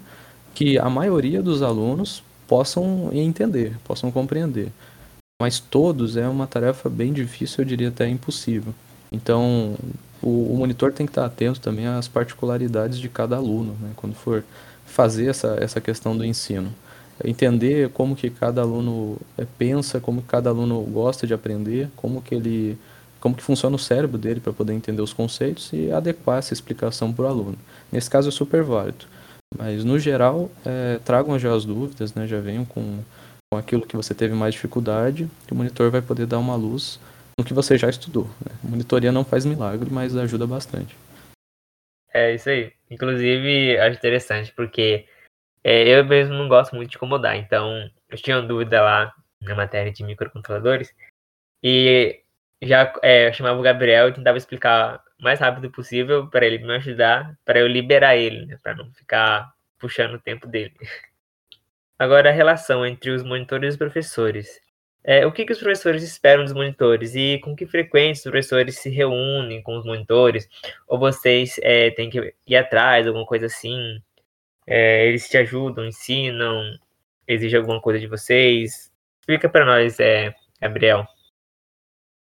que 0.54 0.78
a 0.78 0.88
maioria 0.88 1.42
dos 1.42 1.62
alunos 1.62 2.22
possam 2.46 3.10
entender, 3.12 3.76
possam 3.84 4.10
compreender. 4.10 4.70
Mas 5.40 5.60
todos 5.60 6.16
é 6.16 6.26
uma 6.26 6.46
tarefa 6.46 6.88
bem 6.88 7.12
difícil, 7.12 7.62
eu 7.62 7.68
diria 7.68 7.88
até 7.88 8.08
impossível. 8.08 8.74
Então, 9.12 9.76
o, 10.22 10.54
o 10.54 10.56
monitor 10.56 10.92
tem 10.92 11.06
que 11.06 11.10
estar 11.10 11.26
atento 11.26 11.60
também 11.60 11.86
às 11.86 12.08
particularidades 12.08 12.98
de 12.98 13.08
cada 13.08 13.36
aluno, 13.36 13.76
né? 13.80 13.90
quando 13.96 14.14
for 14.14 14.42
fazer 14.86 15.28
essa, 15.28 15.58
essa 15.60 15.80
questão 15.80 16.16
do 16.16 16.24
ensino. 16.24 16.72
Entender 17.24 17.90
como 17.90 18.14
que 18.14 18.30
cada 18.30 18.60
aluno 18.60 19.18
eh, 19.36 19.46
pensa, 19.58 20.00
como 20.00 20.22
que 20.22 20.28
cada 20.28 20.50
aluno 20.50 20.80
gosta 20.82 21.26
de 21.26 21.34
aprender, 21.34 21.88
como 21.96 22.22
que 22.22 22.34
ele 22.34 22.78
como 23.18 23.34
que 23.34 23.42
funciona 23.42 23.74
o 23.74 23.78
cérebro 23.78 24.16
dele 24.18 24.38
para 24.38 24.52
poder 24.52 24.72
entender 24.72 25.02
os 25.02 25.12
conceitos 25.12 25.70
e 25.72 25.90
adequar 25.90 26.38
essa 26.38 26.52
explicação 26.52 27.12
para 27.12 27.24
o 27.24 27.28
aluno. 27.28 27.56
Nesse 27.90 28.08
caso 28.08 28.28
é 28.28 28.30
super 28.30 28.62
válido. 28.62 29.06
Mas 29.58 29.82
no 29.82 29.98
geral, 29.98 30.50
é, 30.64 31.00
tragam 31.04 31.38
já 31.38 31.52
as 31.52 31.64
dúvidas, 31.64 32.14
né, 32.14 32.26
já 32.26 32.38
venham 32.40 32.64
com, 32.64 32.98
com 33.50 33.58
aquilo 33.58 33.86
que 33.86 33.96
você 33.96 34.14
teve 34.14 34.34
mais 34.34 34.54
dificuldade, 34.54 35.28
que 35.46 35.52
o 35.52 35.56
monitor 35.56 35.90
vai 35.90 36.02
poder 36.02 36.26
dar 36.26 36.38
uma 36.38 36.54
luz 36.54 37.00
no 37.38 37.44
que 37.44 37.54
você 37.54 37.76
já 37.76 37.88
estudou. 37.88 38.28
Né? 38.44 38.52
Monitoria 38.62 39.10
não 39.10 39.24
faz 39.24 39.44
milagre, 39.44 39.88
mas 39.90 40.16
ajuda 40.16 40.46
bastante. 40.46 40.96
É 42.12 42.34
isso 42.34 42.48
aí. 42.48 42.72
Inclusive, 42.90 43.78
acho 43.78 43.98
interessante, 43.98 44.52
porque 44.52 45.06
é, 45.64 45.88
eu 45.88 46.04
mesmo 46.04 46.34
não 46.34 46.48
gosto 46.48 46.74
muito 46.76 46.90
de 46.90 46.96
incomodar. 46.96 47.36
Então, 47.36 47.90
eu 48.08 48.16
tinha 48.16 48.36
uma 48.38 48.46
dúvida 48.46 48.82
lá 48.82 49.14
na 49.40 49.54
matéria 49.54 49.92
de 49.92 50.04
microcontroladores. 50.04 50.94
E 51.62 52.22
já 52.62 52.92
é, 53.02 53.28
eu 53.28 53.32
chamava 53.34 53.58
o 53.58 53.62
Gabriel 53.62 54.08
e 54.08 54.12
tentava 54.14 54.38
explicar 54.38 55.02
o 55.20 55.22
mais 55.22 55.40
rápido 55.40 55.70
possível 55.70 56.28
para 56.28 56.46
ele 56.46 56.58
me 56.58 56.74
ajudar, 56.76 57.36
para 57.44 57.60
eu 57.60 57.66
liberar 57.66 58.16
ele, 58.16 58.46
né, 58.46 58.58
para 58.62 58.74
não 58.74 58.90
ficar 58.92 59.52
puxando 59.78 60.14
o 60.14 60.20
tempo 60.20 60.46
dele. 60.46 60.74
Agora, 61.98 62.30
a 62.30 62.32
relação 62.32 62.84
entre 62.84 63.10
os 63.10 63.22
monitores 63.22 63.68
e 63.68 63.70
os 63.70 63.76
professores. 63.76 64.60
É, 65.08 65.24
o 65.24 65.30
que, 65.30 65.44
que 65.44 65.52
os 65.52 65.60
professores 65.60 66.02
esperam 66.02 66.42
dos 66.42 66.52
monitores 66.52 67.14
e 67.14 67.38
com 67.38 67.54
que 67.54 67.64
frequência 67.64 68.28
os 68.28 68.32
professores 68.32 68.80
se 68.80 68.90
reúnem 68.90 69.62
com 69.62 69.78
os 69.78 69.84
monitores? 69.84 70.48
Ou 70.88 70.98
vocês 70.98 71.60
é, 71.62 71.92
têm 71.92 72.10
que 72.10 72.34
ir 72.44 72.56
atrás, 72.56 73.06
alguma 73.06 73.24
coisa 73.24 73.46
assim? 73.46 74.02
É, 74.66 75.06
eles 75.06 75.28
te 75.28 75.36
ajudam, 75.36 75.86
ensinam, 75.86 76.60
exigem 77.28 77.56
alguma 77.56 77.80
coisa 77.80 78.00
de 78.00 78.08
vocês? 78.08 78.90
Explica 79.20 79.48
para 79.48 79.64
nós, 79.64 80.00
é, 80.00 80.34
Gabriel. 80.60 81.06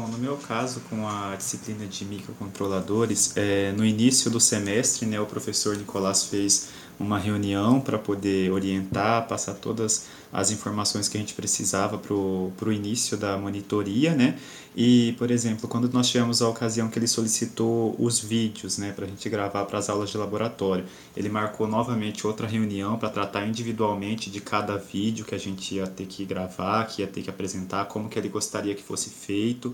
No 0.02 0.18
meu 0.18 0.36
caso, 0.36 0.82
com 0.90 1.08
a 1.08 1.34
disciplina 1.36 1.86
de 1.86 2.04
microcontroladores, 2.04 3.34
é, 3.38 3.72
no 3.72 3.84
início 3.84 4.30
do 4.30 4.38
semestre, 4.38 5.06
né, 5.06 5.18
o 5.18 5.24
professor 5.24 5.74
Nicolás 5.74 6.26
fez 6.26 6.70
uma 6.98 7.18
reunião 7.18 7.80
para 7.80 7.98
poder 7.98 8.50
orientar, 8.52 9.26
passar 9.26 9.54
todas 9.54 10.06
as 10.32 10.50
informações 10.50 11.08
que 11.08 11.16
a 11.16 11.20
gente 11.20 11.34
precisava 11.34 11.98
para 11.98 12.14
o 12.14 12.72
início 12.72 13.16
da 13.16 13.36
monitoria, 13.36 14.14
né? 14.14 14.36
E, 14.76 15.14
por 15.16 15.30
exemplo, 15.30 15.68
quando 15.68 15.88
nós 15.92 16.08
tivemos 16.08 16.42
a 16.42 16.48
ocasião 16.48 16.88
que 16.88 16.98
ele 16.98 17.06
solicitou 17.06 17.94
os 17.98 18.18
vídeos, 18.18 18.76
né, 18.76 18.90
para 18.90 19.04
a 19.04 19.08
gente 19.08 19.28
gravar 19.28 19.64
para 19.66 19.78
as 19.78 19.88
aulas 19.88 20.10
de 20.10 20.18
laboratório, 20.18 20.84
ele 21.16 21.28
marcou 21.28 21.68
novamente 21.68 22.26
outra 22.26 22.48
reunião 22.48 22.98
para 22.98 23.08
tratar 23.08 23.46
individualmente 23.46 24.30
de 24.30 24.40
cada 24.40 24.76
vídeo 24.76 25.24
que 25.24 25.34
a 25.34 25.38
gente 25.38 25.76
ia 25.76 25.86
ter 25.86 26.06
que 26.06 26.24
gravar, 26.24 26.86
que 26.86 27.02
ia 27.02 27.06
ter 27.06 27.22
que 27.22 27.30
apresentar, 27.30 27.84
como 27.84 28.08
que 28.08 28.18
ele 28.18 28.28
gostaria 28.28 28.74
que 28.74 28.82
fosse 28.82 29.10
feito. 29.10 29.72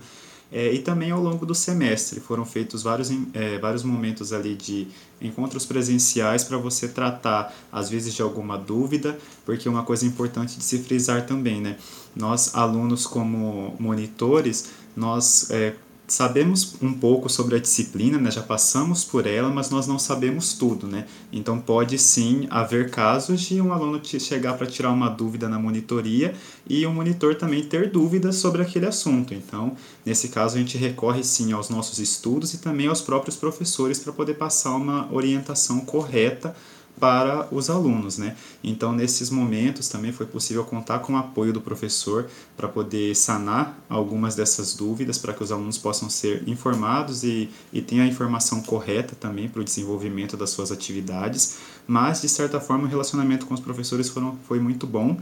É, 0.52 0.72
e 0.72 0.80
também 0.80 1.12
ao 1.12 1.22
longo 1.22 1.46
do 1.46 1.54
semestre 1.54 2.18
foram 2.18 2.44
feitos 2.44 2.82
vários, 2.82 3.10
é, 3.32 3.58
vários 3.58 3.84
momentos 3.84 4.32
ali 4.32 4.56
de 4.56 4.88
encontros 5.22 5.64
presenciais 5.64 6.42
para 6.42 6.58
você 6.58 6.88
tratar, 6.88 7.54
às 7.70 7.88
vezes, 7.88 8.14
de 8.14 8.22
alguma 8.22 8.58
dúvida, 8.58 9.16
porque 9.46 9.68
uma 9.68 9.84
coisa 9.84 10.04
importante 10.04 10.56
de 10.56 10.64
se 10.64 10.78
frisar 10.78 11.24
também, 11.24 11.60
né? 11.60 11.76
Nós, 12.16 12.54
alunos 12.54 13.06
como 13.06 13.76
monitores, 13.78 14.70
nós 14.96 15.50
é, 15.50 15.74
sabemos 16.12 16.76
um 16.82 16.92
pouco 16.92 17.28
sobre 17.28 17.56
a 17.56 17.58
disciplina, 17.58 18.18
né? 18.18 18.30
já 18.30 18.42
passamos 18.42 19.04
por 19.04 19.26
ela, 19.26 19.48
mas 19.48 19.70
nós 19.70 19.86
não 19.86 19.98
sabemos 19.98 20.54
tudo, 20.54 20.86
né? 20.86 21.06
Então 21.32 21.58
pode 21.58 21.98
sim 21.98 22.46
haver 22.50 22.90
casos 22.90 23.40
de 23.42 23.60
um 23.60 23.72
aluno 23.72 24.00
chegar 24.02 24.54
para 24.54 24.66
tirar 24.66 24.90
uma 24.90 25.08
dúvida 25.08 25.48
na 25.48 25.58
monitoria 25.58 26.34
e 26.68 26.84
o 26.84 26.92
monitor 26.92 27.34
também 27.34 27.62
ter 27.62 27.90
dúvidas 27.90 28.36
sobre 28.36 28.62
aquele 28.62 28.86
assunto. 28.86 29.32
Então, 29.34 29.76
nesse 30.04 30.28
caso 30.28 30.56
a 30.56 30.58
gente 30.58 30.76
recorre 30.76 31.22
sim 31.22 31.52
aos 31.52 31.68
nossos 31.68 31.98
estudos 31.98 32.54
e 32.54 32.58
também 32.58 32.88
aos 32.88 33.00
próprios 33.00 33.36
professores 33.36 33.98
para 33.98 34.12
poder 34.12 34.34
passar 34.34 34.74
uma 34.74 35.12
orientação 35.12 35.80
correta 35.80 36.54
para 37.00 37.48
os 37.50 37.70
alunos, 37.70 38.18
né? 38.18 38.36
Então, 38.62 38.92
nesses 38.92 39.30
momentos 39.30 39.88
também 39.88 40.12
foi 40.12 40.26
possível 40.26 40.62
contar 40.64 40.98
com 40.98 41.14
o 41.14 41.16
apoio 41.16 41.52
do 41.52 41.60
professor 41.60 42.28
para 42.56 42.68
poder 42.68 43.16
sanar 43.16 43.78
algumas 43.88 44.36
dessas 44.36 44.74
dúvidas, 44.74 45.16
para 45.16 45.32
que 45.32 45.42
os 45.42 45.50
alunos 45.50 45.78
possam 45.78 46.10
ser 46.10 46.46
informados 46.46 47.24
e, 47.24 47.48
e 47.72 47.80
tenham 47.80 48.04
a 48.04 48.08
informação 48.08 48.62
correta 48.62 49.16
também 49.18 49.48
para 49.48 49.62
o 49.62 49.64
desenvolvimento 49.64 50.36
das 50.36 50.50
suas 50.50 50.70
atividades. 50.70 51.56
Mas, 51.86 52.20
de 52.20 52.28
certa 52.28 52.60
forma, 52.60 52.84
o 52.84 52.88
relacionamento 52.88 53.46
com 53.46 53.54
os 53.54 53.60
professores 53.60 54.08
foram, 54.08 54.38
foi 54.46 54.60
muito 54.60 54.86
bom 54.86 55.16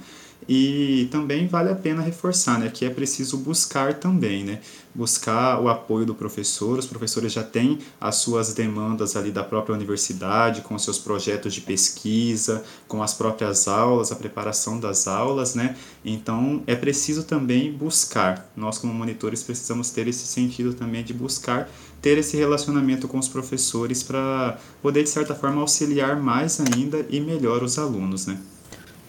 e 0.46 1.08
também 1.10 1.46
vale 1.46 1.70
a 1.70 1.74
pena 1.74 2.02
reforçar, 2.02 2.58
né, 2.58 2.70
que 2.72 2.84
é 2.84 2.90
preciso 2.90 3.38
buscar 3.38 3.94
também, 3.94 4.44
né, 4.44 4.60
buscar 4.94 5.60
o 5.60 5.68
apoio 5.68 6.04
do 6.04 6.14
professor. 6.14 6.78
Os 6.78 6.86
professores 6.86 7.32
já 7.32 7.42
têm 7.42 7.78
as 8.00 8.16
suas 8.16 8.52
demandas 8.54 9.16
ali 9.16 9.30
da 9.30 9.44
própria 9.44 9.74
universidade, 9.74 10.62
com 10.62 10.78
seus 10.78 10.98
projetos 10.98 11.54
de 11.54 11.60
pesquisa, 11.60 12.64
com 12.86 13.02
as 13.02 13.14
próprias 13.14 13.68
aulas, 13.68 14.10
a 14.10 14.16
preparação 14.16 14.80
das 14.80 15.06
aulas, 15.06 15.54
né? 15.54 15.76
Então 16.04 16.62
é 16.66 16.74
preciso 16.74 17.22
também 17.22 17.72
buscar. 17.72 18.50
Nós 18.56 18.78
como 18.78 18.92
monitores 18.92 19.42
precisamos 19.42 19.90
ter 19.90 20.08
esse 20.08 20.26
sentido 20.26 20.74
também 20.74 21.04
de 21.04 21.12
buscar 21.12 21.70
ter 22.00 22.16
esse 22.18 22.36
relacionamento 22.36 23.08
com 23.08 23.18
os 23.18 23.28
professores 23.28 24.02
para 24.02 24.58
poder 24.80 25.02
de 25.02 25.10
certa 25.10 25.34
forma 25.34 25.60
auxiliar 25.60 26.16
mais 26.16 26.60
ainda 26.60 27.04
e 27.10 27.20
melhor 27.20 27.62
os 27.62 27.78
alunos, 27.78 28.26
né? 28.26 28.38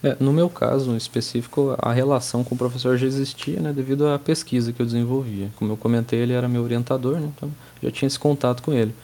É, 0.01 0.15
no 0.19 0.31
meu 0.31 0.49
caso 0.49 0.95
específico, 0.95 1.75
a 1.77 1.91
relação 1.91 2.41
com 2.41 2.55
o 2.55 2.57
professor 2.57 2.97
já 2.97 3.05
existia, 3.05 3.59
né, 3.59 3.73
devido 3.73 4.07
à 4.07 4.17
pesquisa 4.17 4.71
que 4.71 4.81
eu 4.81 4.85
desenvolvia. 4.85 5.49
Como 5.57 5.73
eu 5.73 5.77
comentei, 5.77 6.19
ele 6.19 6.31
era 6.31 6.47
meu 6.47 6.63
orientador, 6.63 7.19
né, 7.19 7.29
então 7.35 7.51
já 7.83 7.91
tinha 7.91 8.07
esse 8.07 8.17
contato 8.17 8.63
com 8.63 8.71
ele. 8.71 8.95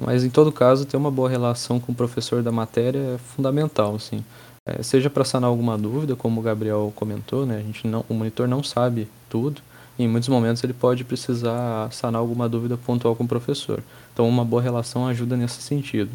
Mas 0.00 0.22
em 0.22 0.30
todo 0.30 0.52
caso, 0.52 0.84
ter 0.84 0.96
uma 0.96 1.10
boa 1.10 1.28
relação 1.28 1.80
com 1.80 1.90
o 1.90 1.94
professor 1.94 2.42
da 2.42 2.52
matéria 2.52 2.98
é 3.14 3.18
fundamental, 3.18 3.96
assim. 3.96 4.24
É, 4.64 4.82
seja 4.82 5.10
para 5.10 5.24
sanar 5.24 5.50
alguma 5.50 5.76
dúvida, 5.76 6.14
como 6.14 6.40
o 6.40 6.42
Gabriel 6.42 6.92
comentou, 6.94 7.44
né, 7.44 7.56
a 7.56 7.62
gente 7.62 7.88
não, 7.88 8.04
o 8.08 8.14
monitor 8.14 8.46
não 8.46 8.62
sabe 8.62 9.08
tudo. 9.28 9.60
E 9.98 10.04
em 10.04 10.08
muitos 10.08 10.28
momentos 10.28 10.62
ele 10.62 10.74
pode 10.74 11.02
precisar 11.02 11.90
sanar 11.90 12.20
alguma 12.20 12.48
dúvida 12.48 12.76
pontual 12.76 13.16
com 13.16 13.24
o 13.24 13.28
professor. 13.28 13.82
Então, 14.12 14.28
uma 14.28 14.44
boa 14.44 14.62
relação 14.62 15.06
ajuda 15.08 15.36
nesse 15.36 15.62
sentido 15.62 16.10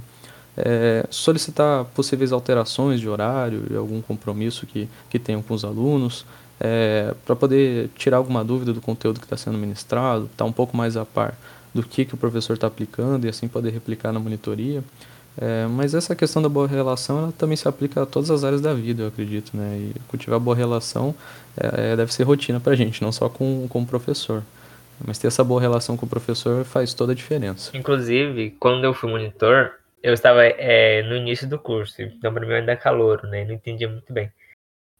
é, 0.57 1.05
solicitar 1.09 1.85
possíveis 1.85 2.31
alterações 2.31 2.99
de 2.99 3.07
horário 3.07 3.63
e 3.69 3.75
algum 3.75 4.01
compromisso 4.01 4.65
que, 4.65 4.87
que 5.09 5.17
tenham 5.17 5.41
com 5.41 5.53
os 5.53 5.63
alunos, 5.63 6.25
é, 6.59 7.13
para 7.25 7.35
poder 7.35 7.89
tirar 7.95 8.17
alguma 8.17 8.43
dúvida 8.43 8.71
do 8.71 8.81
conteúdo 8.81 9.19
que 9.19 9.25
está 9.25 9.37
sendo 9.37 9.57
ministrado, 9.57 10.25
estar 10.25 10.37
tá 10.37 10.45
um 10.45 10.51
pouco 10.51 10.77
mais 10.77 10.95
a 10.95 11.05
par 11.05 11.35
do 11.73 11.81
que, 11.81 12.05
que 12.05 12.13
o 12.13 12.17
professor 12.17 12.53
está 12.53 12.67
aplicando 12.67 13.25
e 13.25 13.29
assim 13.29 13.47
poder 13.47 13.71
replicar 13.71 14.11
na 14.11 14.19
monitoria. 14.19 14.83
É, 15.37 15.65
mas 15.67 15.95
essa 15.95 16.13
questão 16.15 16.41
da 16.41 16.49
boa 16.49 16.67
relação 16.67 17.17
ela 17.17 17.31
também 17.31 17.55
se 17.55 17.67
aplica 17.67 18.03
a 18.03 18.05
todas 18.05 18.29
as 18.29 18.43
áreas 18.43 18.59
da 18.61 18.73
vida, 18.73 19.03
eu 19.03 19.07
acredito. 19.07 19.55
Né? 19.55 19.91
E 19.95 19.99
cultivar 20.07 20.39
boa 20.39 20.55
relação 20.55 21.15
é, 21.57 21.93
é 21.93 21.95
deve 21.95 22.13
ser 22.13 22.23
rotina 22.23 22.59
para 22.59 22.73
a 22.73 22.75
gente, 22.75 23.01
não 23.01 23.11
só 23.11 23.29
com, 23.29 23.65
com 23.67 23.81
o 23.81 23.85
professor. 23.85 24.43
Mas 25.03 25.17
ter 25.17 25.27
essa 25.27 25.43
boa 25.43 25.59
relação 25.59 25.97
com 25.97 26.05
o 26.05 26.09
professor 26.09 26.63
faz 26.63 26.93
toda 26.93 27.13
a 27.13 27.15
diferença. 27.15 27.75
Inclusive, 27.75 28.55
quando 28.59 28.83
eu 28.83 28.93
fui 28.93 29.09
monitor, 29.09 29.71
eu 30.03 30.13
estava 30.13 30.45
é, 30.45 31.03
no 31.03 31.15
início 31.15 31.47
do 31.47 31.59
curso, 31.59 32.01
então 32.01 32.33
para 32.33 32.45
mim 32.45 32.53
ainda 32.53 32.71
é 32.73 32.75
calor, 32.75 33.23
né? 33.27 33.45
Não 33.45 33.53
entendia 33.53 33.89
muito 33.89 34.11
bem. 34.11 34.31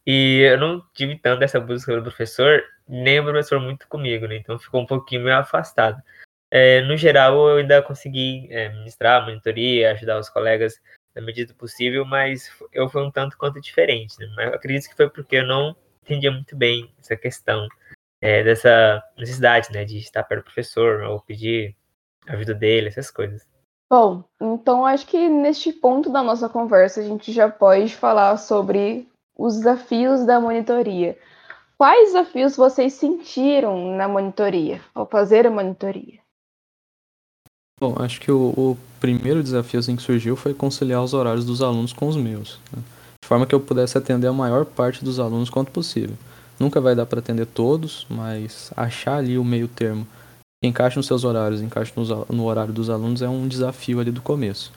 E 0.06 0.40
eu 0.40 0.58
não 0.58 0.82
tive 0.94 1.16
tanto 1.18 1.44
essa 1.44 1.60
busca 1.60 1.94
do 1.96 2.02
professor, 2.02 2.62
nem 2.88 3.20
o 3.20 3.24
professor 3.24 3.60
muito 3.60 3.86
comigo, 3.88 4.26
né? 4.26 4.36
Então 4.36 4.58
ficou 4.58 4.82
um 4.82 4.86
pouquinho 4.86 5.22
meio 5.22 5.36
afastado. 5.36 6.02
É, 6.50 6.82
no 6.82 6.96
geral, 6.96 7.48
eu 7.50 7.58
ainda 7.58 7.82
consegui 7.82 8.48
é, 8.50 8.68
ministrar 8.68 9.24
monitoria, 9.24 9.92
ajudar 9.92 10.18
os 10.18 10.28
colegas 10.28 10.80
na 11.14 11.22
medida 11.22 11.52
do 11.52 11.56
possível, 11.58 12.04
mas 12.04 12.50
eu 12.72 12.88
fui 12.88 13.02
um 13.02 13.10
tanto 13.10 13.38
quanto 13.38 13.60
diferente. 13.60 14.18
Né? 14.18 14.26
Mas 14.36 14.54
acredito 14.54 14.88
que 14.88 14.96
foi 14.96 15.08
porque 15.08 15.36
eu 15.36 15.46
não 15.46 15.76
entendia 16.02 16.30
muito 16.30 16.56
bem 16.56 16.92
essa 17.00 17.16
questão 17.16 17.68
é, 18.20 18.42
dessa 18.42 19.02
necessidade, 19.16 19.72
né, 19.72 19.84
de 19.84 19.98
estar 19.98 20.22
perto 20.24 20.42
do 20.42 20.44
professor 20.44 21.02
ou 21.02 21.20
pedir 21.20 21.76
ajuda 22.28 22.54
dele, 22.54 22.88
essas 22.88 23.10
coisas. 23.10 23.51
Bom, 23.92 24.24
então 24.40 24.86
acho 24.86 25.06
que 25.06 25.28
neste 25.28 25.70
ponto 25.70 26.08
da 26.08 26.22
nossa 26.22 26.48
conversa 26.48 27.00
a 27.00 27.04
gente 27.04 27.30
já 27.30 27.50
pode 27.50 27.94
falar 27.94 28.38
sobre 28.38 29.06
os 29.36 29.56
desafios 29.56 30.24
da 30.24 30.40
monitoria. 30.40 31.14
Quais 31.76 32.14
desafios 32.14 32.56
vocês 32.56 32.94
sentiram 32.94 33.94
na 33.94 34.08
monitoria, 34.08 34.80
ao 34.94 35.06
fazer 35.06 35.46
a 35.46 35.50
monitoria? 35.50 36.20
Bom, 37.78 37.94
acho 37.98 38.18
que 38.18 38.32
o, 38.32 38.54
o 38.56 38.78
primeiro 38.98 39.42
desafio 39.42 39.80
assim, 39.80 39.94
que 39.94 40.02
surgiu 40.02 40.36
foi 40.36 40.54
conciliar 40.54 41.04
os 41.04 41.12
horários 41.12 41.44
dos 41.44 41.60
alunos 41.60 41.92
com 41.92 42.08
os 42.08 42.16
meus, 42.16 42.58
né? 42.74 42.82
de 43.22 43.28
forma 43.28 43.46
que 43.46 43.54
eu 43.54 43.60
pudesse 43.60 43.98
atender 43.98 44.28
a 44.28 44.32
maior 44.32 44.64
parte 44.64 45.04
dos 45.04 45.20
alunos 45.20 45.50
quanto 45.50 45.70
possível. 45.70 46.16
Nunca 46.58 46.80
vai 46.80 46.94
dar 46.94 47.04
para 47.04 47.18
atender 47.18 47.44
todos, 47.44 48.06
mas 48.08 48.72
achar 48.74 49.18
ali 49.18 49.36
o 49.36 49.44
meio 49.44 49.68
termo 49.68 50.06
encaixe 50.62 50.96
nos 50.96 51.06
seus 51.06 51.24
horários, 51.24 51.60
encaixe 51.60 51.92
no, 51.96 52.44
horário 52.44 52.72
dos 52.72 52.88
alunos 52.88 53.22
é 53.22 53.28
um 53.28 53.48
desafio 53.48 54.00
ali 54.00 54.10
do 54.10 54.22
começo. 54.22 54.72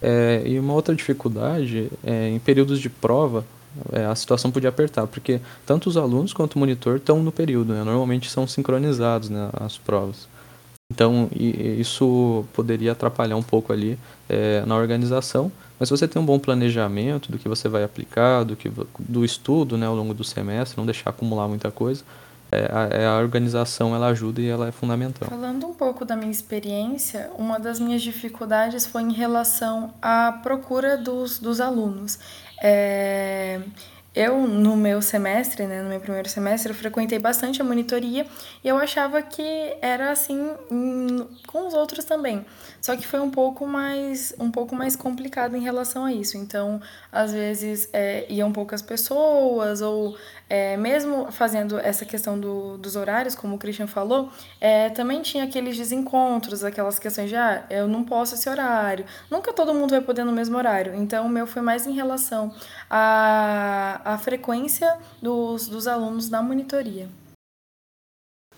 É, 0.00 0.42
e 0.44 0.58
uma 0.58 0.74
outra 0.74 0.94
dificuldade, 0.94 1.90
é, 2.04 2.28
em 2.28 2.38
períodos 2.38 2.78
de 2.78 2.88
prova, 2.88 3.44
é, 3.92 4.04
a 4.04 4.14
situação 4.14 4.50
podia 4.50 4.68
apertar, 4.68 5.06
porque 5.06 5.40
tanto 5.66 5.88
os 5.88 5.96
alunos 5.96 6.32
quanto 6.32 6.54
o 6.54 6.58
monitor 6.58 6.96
estão 6.96 7.22
no 7.22 7.32
período, 7.32 7.72
né? 7.72 7.82
normalmente 7.82 8.30
são 8.30 8.46
sincronizados 8.46 9.28
né, 9.28 9.50
as 9.54 9.76
provas. 9.76 10.28
Então, 10.92 11.28
e, 11.34 11.80
isso 11.80 12.44
poderia 12.52 12.92
atrapalhar 12.92 13.36
um 13.36 13.42
pouco 13.42 13.72
ali 13.72 13.98
é, 14.28 14.62
na 14.66 14.76
organização, 14.76 15.50
mas 15.78 15.88
se 15.88 15.96
você 15.96 16.06
tem 16.06 16.20
um 16.20 16.24
bom 16.24 16.38
planejamento 16.38 17.32
do 17.32 17.38
que 17.38 17.48
você 17.48 17.68
vai 17.68 17.82
aplicar, 17.82 18.44
do, 18.44 18.54
que, 18.54 18.70
do 18.98 19.24
estudo 19.24 19.76
né, 19.76 19.86
ao 19.86 19.96
longo 19.96 20.14
do 20.14 20.22
semestre, 20.22 20.78
não 20.78 20.86
deixar 20.86 21.10
acumular 21.10 21.48
muita 21.48 21.70
coisa, 21.70 22.04
a, 22.70 22.96
é, 22.96 23.06
a, 23.06 23.18
organização 23.18 23.94
ela 23.94 24.08
ajuda 24.08 24.40
e 24.40 24.48
ela 24.48 24.68
é 24.68 24.72
fundamental. 24.72 25.28
Falando 25.28 25.66
um 25.66 25.74
pouco 25.74 26.04
da 26.04 26.16
minha 26.16 26.30
experiência, 26.30 27.30
uma 27.38 27.58
das 27.58 27.80
minhas 27.80 28.02
dificuldades 28.02 28.86
foi 28.86 29.02
em 29.02 29.12
relação 29.12 29.92
à 30.00 30.32
procura 30.42 30.96
dos, 30.96 31.38
dos 31.38 31.60
alunos. 31.60 32.18
É, 32.62 33.60
eu, 34.14 34.46
no 34.46 34.76
meu 34.76 35.02
semestre, 35.02 35.66
né, 35.66 35.82
no 35.82 35.88
meu 35.88 35.98
primeiro 35.98 36.28
semestre, 36.28 36.70
eu 36.70 36.76
frequentei 36.76 37.18
bastante 37.18 37.60
a 37.60 37.64
monitoria 37.64 38.24
e 38.62 38.68
eu 38.68 38.78
achava 38.78 39.20
que 39.20 39.76
era 39.82 40.12
assim 40.12 40.38
com 41.48 41.66
os 41.66 41.74
outros 41.74 42.04
também. 42.04 42.46
Só 42.80 42.96
que 42.96 43.04
foi 43.04 43.18
um 43.18 43.30
pouco 43.30 43.66
mais, 43.66 44.32
um 44.38 44.52
pouco 44.52 44.76
mais 44.76 44.94
complicado 44.94 45.56
em 45.56 45.60
relação 45.60 46.04
a 46.04 46.12
isso. 46.12 46.36
Então, 46.36 46.80
às 47.10 47.32
vezes, 47.32 47.88
é, 47.92 48.24
iam 48.28 48.52
poucas 48.52 48.80
pessoas 48.82 49.80
ou 49.80 50.16
é, 50.48 50.76
mesmo 50.76 51.32
fazendo 51.32 51.78
essa 51.78 52.04
questão 52.04 52.38
do, 52.38 52.76
dos 52.78 52.96
horários, 52.96 53.34
como 53.34 53.56
o 53.56 53.58
Christian 53.58 53.86
falou, 53.86 54.30
é, 54.60 54.90
também 54.90 55.22
tinha 55.22 55.44
aqueles 55.44 55.76
desencontros, 55.76 56.62
aquelas 56.62 56.98
questões 56.98 57.30
de, 57.30 57.36
ah, 57.36 57.64
eu 57.70 57.88
não 57.88 58.04
posso 58.04 58.34
esse 58.34 58.48
horário. 58.48 59.04
Nunca 59.30 59.52
todo 59.52 59.74
mundo 59.74 59.90
vai 59.90 60.00
poder 60.00 60.24
no 60.24 60.32
mesmo 60.32 60.56
horário. 60.56 60.94
Então, 60.94 61.26
o 61.26 61.28
meu 61.28 61.46
foi 61.46 61.62
mais 61.62 61.86
em 61.86 61.92
relação 61.92 62.54
à, 62.90 64.00
à 64.04 64.18
frequência 64.18 64.96
dos, 65.22 65.68
dos 65.68 65.86
alunos 65.86 66.28
na 66.28 66.42
monitoria. 66.42 67.08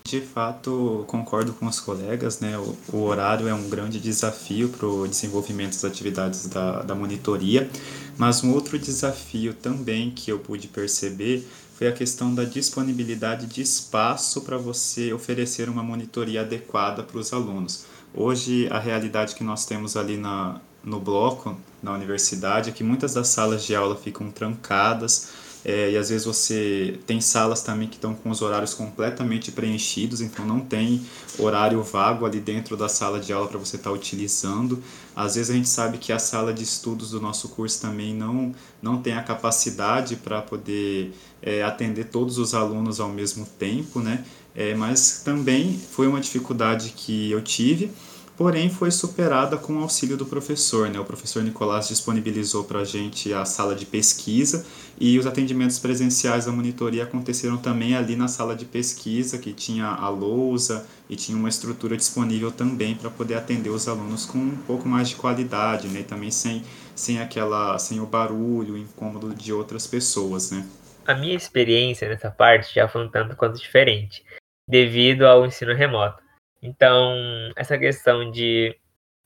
De 0.07 0.21
fato, 0.21 1.03
concordo 1.05 1.51
com 1.51 1.65
os 1.65 1.81
colegas, 1.81 2.39
né? 2.39 2.57
O, 2.57 2.77
o 2.93 3.03
horário 3.03 3.45
é 3.45 3.53
um 3.53 3.67
grande 3.67 3.99
desafio 3.99 4.69
para 4.69 4.87
o 4.87 5.05
desenvolvimento 5.05 5.73
das 5.73 5.83
atividades 5.83 6.47
da, 6.47 6.81
da 6.81 6.95
monitoria, 6.95 7.69
mas 8.17 8.41
um 8.41 8.53
outro 8.53 8.79
desafio 8.79 9.53
também 9.53 10.09
que 10.09 10.31
eu 10.31 10.39
pude 10.39 10.69
perceber 10.69 11.45
foi 11.77 11.87
a 11.87 11.91
questão 11.91 12.33
da 12.33 12.43
disponibilidade 12.43 13.45
de 13.45 13.61
espaço 13.61 14.41
para 14.41 14.57
você 14.57 15.13
oferecer 15.13 15.69
uma 15.69 15.83
monitoria 15.83 16.41
adequada 16.41 17.03
para 17.03 17.19
os 17.19 17.31
alunos. 17.31 17.85
Hoje, 18.15 18.67
a 18.71 18.79
realidade 18.79 19.35
que 19.35 19.43
nós 19.43 19.63
temos 19.63 19.95
ali 19.95 20.17
na, 20.17 20.59
no 20.83 20.99
bloco, 20.99 21.55
na 21.83 21.93
universidade, 21.93 22.71
é 22.71 22.73
que 22.73 22.83
muitas 22.83 23.13
das 23.13 23.27
salas 23.27 23.63
de 23.63 23.75
aula 23.75 23.95
ficam 23.95 24.31
trancadas, 24.31 25.33
É, 25.67 25.91
e 25.91 25.97
às 25.97 26.07
vezes 26.07 26.25
você 26.25 26.97
tem 27.05 27.19
salas 27.19 27.61
também 27.61 27.89
que 27.89 27.95
estão 27.95 28.15
com 28.15 28.29
os 28.29 28.41
horários 28.41 28.73
completamente 28.73 29.51
preenchidos, 29.51 30.21
então 30.21 30.45
não 30.45 30.61
tem 30.61 31.05
horário 31.37 31.83
vago 31.83 32.25
ali 32.25 32.39
dentro 32.39 32.77
da 32.77 32.87
sala 32.87 33.19
de 33.19 33.33
aula 33.33 33.49
para 33.49 33.59
você 33.59 33.75
estar 33.75 33.89
tá 33.89 33.93
utilizando. 33.93 34.81
Às 35.13 35.35
vezes 35.35 35.51
a 35.51 35.53
gente 35.53 35.67
sabe 35.67 35.97
que 35.97 36.13
a 36.13 36.19
sala 36.19 36.53
de 36.53 36.63
estudos 36.63 37.11
do 37.11 37.19
nosso 37.19 37.49
curso 37.49 37.81
também 37.81 38.13
não, 38.13 38.55
não 38.81 39.01
tem 39.01 39.11
a 39.11 39.21
capacidade 39.21 40.15
para 40.15 40.41
poder 40.41 41.11
é, 41.41 41.61
atender 41.61 42.05
todos 42.05 42.37
os 42.37 42.55
alunos 42.55 43.01
ao 43.01 43.09
mesmo 43.09 43.45
tempo, 43.59 43.99
né? 43.99 44.23
É, 44.55 44.73
mas 44.73 45.21
também 45.25 45.77
foi 45.91 46.07
uma 46.07 46.21
dificuldade 46.21 46.93
que 46.95 47.29
eu 47.29 47.41
tive 47.41 47.91
porém 48.37 48.69
foi 48.69 48.91
superada 48.91 49.57
com 49.57 49.73
o 49.73 49.81
auxílio 49.81 50.15
do 50.15 50.25
professor. 50.25 50.87
Né? 50.89 50.99
O 50.99 51.03
professor 51.03 51.41
Nicolás 51.41 51.87
disponibilizou 51.87 52.63
para 52.63 52.81
a 52.81 52.85
gente 52.85 53.33
a 53.33 53.43
sala 53.43 53.73
de 53.73 53.85
pesquisa 53.85 54.63
e 54.99 55.17
os 55.17 55.25
atendimentos 55.25 55.79
presenciais 55.79 56.45
da 56.45 56.51
monitoria 56.51 57.03
aconteceram 57.03 57.57
também 57.57 57.95
ali 57.95 58.15
na 58.15 58.27
sala 58.27 58.55
de 58.55 58.65
pesquisa, 58.65 59.39
que 59.39 59.51
tinha 59.51 59.87
a 59.87 60.07
lousa 60.07 60.87
e 61.09 61.15
tinha 61.15 61.35
uma 61.35 61.49
estrutura 61.49 61.97
disponível 61.97 62.51
também 62.51 62.93
para 62.93 63.09
poder 63.09 63.33
atender 63.33 63.71
os 63.71 63.87
alunos 63.87 64.25
com 64.25 64.37
um 64.37 64.57
pouco 64.67 64.87
mais 64.87 65.09
de 65.09 65.15
qualidade, 65.15 65.87
né? 65.87 66.01
e 66.01 66.03
também 66.03 66.29
sem, 66.29 66.63
sem, 66.95 67.19
aquela, 67.19 67.79
sem 67.79 67.99
o 67.99 68.05
barulho, 68.05 68.75
o 68.75 68.77
incômodo 68.77 69.33
de 69.33 69.51
outras 69.51 69.87
pessoas. 69.87 70.51
Né? 70.51 70.63
A 71.07 71.15
minha 71.15 71.35
experiência 71.35 72.07
nessa 72.07 72.29
parte 72.29 72.75
já 72.75 72.87
foi 72.87 73.03
um 73.03 73.09
tanto 73.09 73.35
quanto 73.35 73.59
diferente, 73.59 74.23
devido 74.67 75.23
ao 75.23 75.43
ensino 75.43 75.73
remoto 75.73 76.26
então, 76.61 77.15
essa 77.55 77.77
questão 77.77 78.31
de 78.31 78.75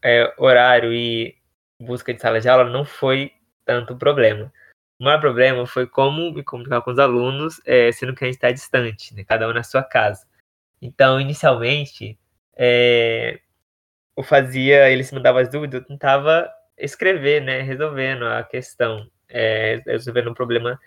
é, 0.03 0.33
horário 0.37 0.93
e 0.93 1.35
busca 1.79 2.13
de 2.13 2.21
sala 2.21 2.39
de 2.39 2.49
aula 2.49 2.69
não 2.69 2.85
foi 2.85 3.31
tanto 3.65 3.97
problema. 3.97 4.51
O 4.99 5.03
maior 5.03 5.19
problema 5.19 5.65
foi 5.65 5.87
como 5.87 6.31
me 6.31 6.43
comunicar 6.43 6.81
com 6.81 6.91
os 6.91 6.99
alunos, 6.99 7.59
é, 7.65 7.91
sendo 7.91 8.13
que 8.13 8.23
a 8.23 8.27
gente 8.27 8.35
está 8.35 8.51
distante, 8.51 9.15
né, 9.15 9.23
cada 9.23 9.47
um 9.47 9.53
na 9.53 9.63
sua 9.63 9.83
casa. 9.83 10.27
Então, 10.81 11.19
inicialmente, 11.19 12.19
é, 12.55 13.39
eu 14.15 14.23
fazia, 14.23 14.89
ele 14.89 15.03
se 15.03 15.13
mandava 15.13 15.41
as 15.41 15.49
dúvidas, 15.49 15.81
eu 15.81 15.87
tentava 15.87 16.51
escrever, 16.77 17.41
né, 17.41 17.61
resolvendo 17.61 18.25
a 18.25 18.43
questão, 18.43 19.09
é, 19.29 19.81
resolvendo 19.85 20.27
o 20.27 20.35
problema 20.35 20.79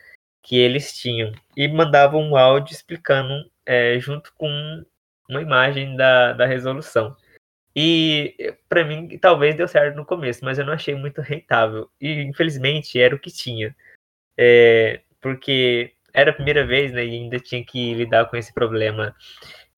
que 0.42 0.58
eles 0.58 0.92
tinham. 0.96 1.32
E 1.56 1.66
mandava 1.68 2.16
um 2.16 2.36
áudio 2.36 2.72
explicando, 2.74 3.50
é, 3.66 3.98
junto 3.98 4.32
com 4.36 4.84
uma 5.28 5.42
imagem 5.42 5.96
da, 5.96 6.32
da 6.32 6.46
resolução. 6.46 7.16
E 7.76 8.54
para 8.68 8.84
mim 8.84 9.18
talvez 9.18 9.56
deu 9.56 9.66
certo 9.66 9.96
no 9.96 10.06
começo, 10.06 10.44
mas 10.44 10.58
eu 10.58 10.64
não 10.64 10.72
achei 10.72 10.94
muito 10.94 11.20
rentável. 11.20 11.90
E 12.00 12.22
infelizmente 12.22 13.00
era 13.00 13.14
o 13.14 13.18
que 13.18 13.30
tinha. 13.30 13.74
É, 14.36 15.00
porque 15.20 15.92
era 16.12 16.30
a 16.30 16.34
primeira 16.34 16.64
vez, 16.66 16.92
né, 16.92 17.04
e 17.04 17.10
ainda 17.10 17.40
tinha 17.40 17.64
que 17.64 17.94
lidar 17.94 18.26
com 18.26 18.36
esse 18.36 18.52
problema 18.54 19.14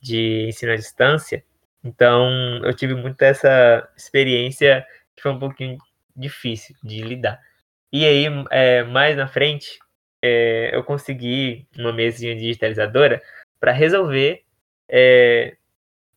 de 0.00 0.46
ensino 0.48 0.72
à 0.72 0.76
distância. 0.76 1.42
Então 1.82 2.28
eu 2.64 2.74
tive 2.74 2.94
muito 2.94 3.20
essa 3.22 3.88
experiência 3.96 4.86
que 5.16 5.22
foi 5.22 5.32
um 5.32 5.38
pouquinho 5.38 5.78
difícil 6.14 6.76
de 6.82 7.02
lidar. 7.02 7.40
E 7.92 8.04
aí, 8.04 8.26
é, 8.50 8.82
mais 8.84 9.16
na 9.16 9.28
frente, 9.28 9.78
é, 10.22 10.74
eu 10.74 10.82
consegui 10.84 11.66
uma 11.78 11.92
mesinha 11.92 12.34
digitalizadora 12.36 13.22
para 13.60 13.72
resolver 13.72 14.42
é, 14.88 15.56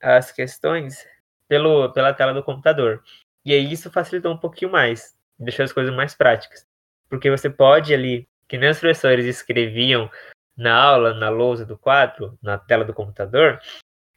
as 0.02 0.32
questões 0.32 1.06
pelo, 1.48 1.92
pela 1.92 2.14
tela 2.14 2.34
do 2.34 2.44
computador. 2.44 3.04
E 3.44 3.54
aí 3.54 3.72
isso 3.72 3.92
facilitou 3.92 4.34
um 4.34 4.38
pouquinho 4.38 4.72
mais, 4.72 5.16
deixou 5.38 5.64
as 5.64 5.74
coisas 5.74 5.94
mais 5.94 6.14
práticas. 6.14 6.66
Porque 7.10 7.30
você 7.30 7.50
pode 7.50 7.94
ali, 7.94 8.28
que 8.48 8.58
nem 8.58 8.70
os 8.70 8.80
professores 8.80 9.26
escreviam 9.26 10.10
na 10.56 10.76
aula, 10.76 11.14
na 11.14 11.30
lousa 11.30 11.66
do 11.66 11.78
quadro, 11.78 12.38
na 12.42 12.58
tela 12.58 12.84
do 12.84 12.94
computador, 12.94 13.60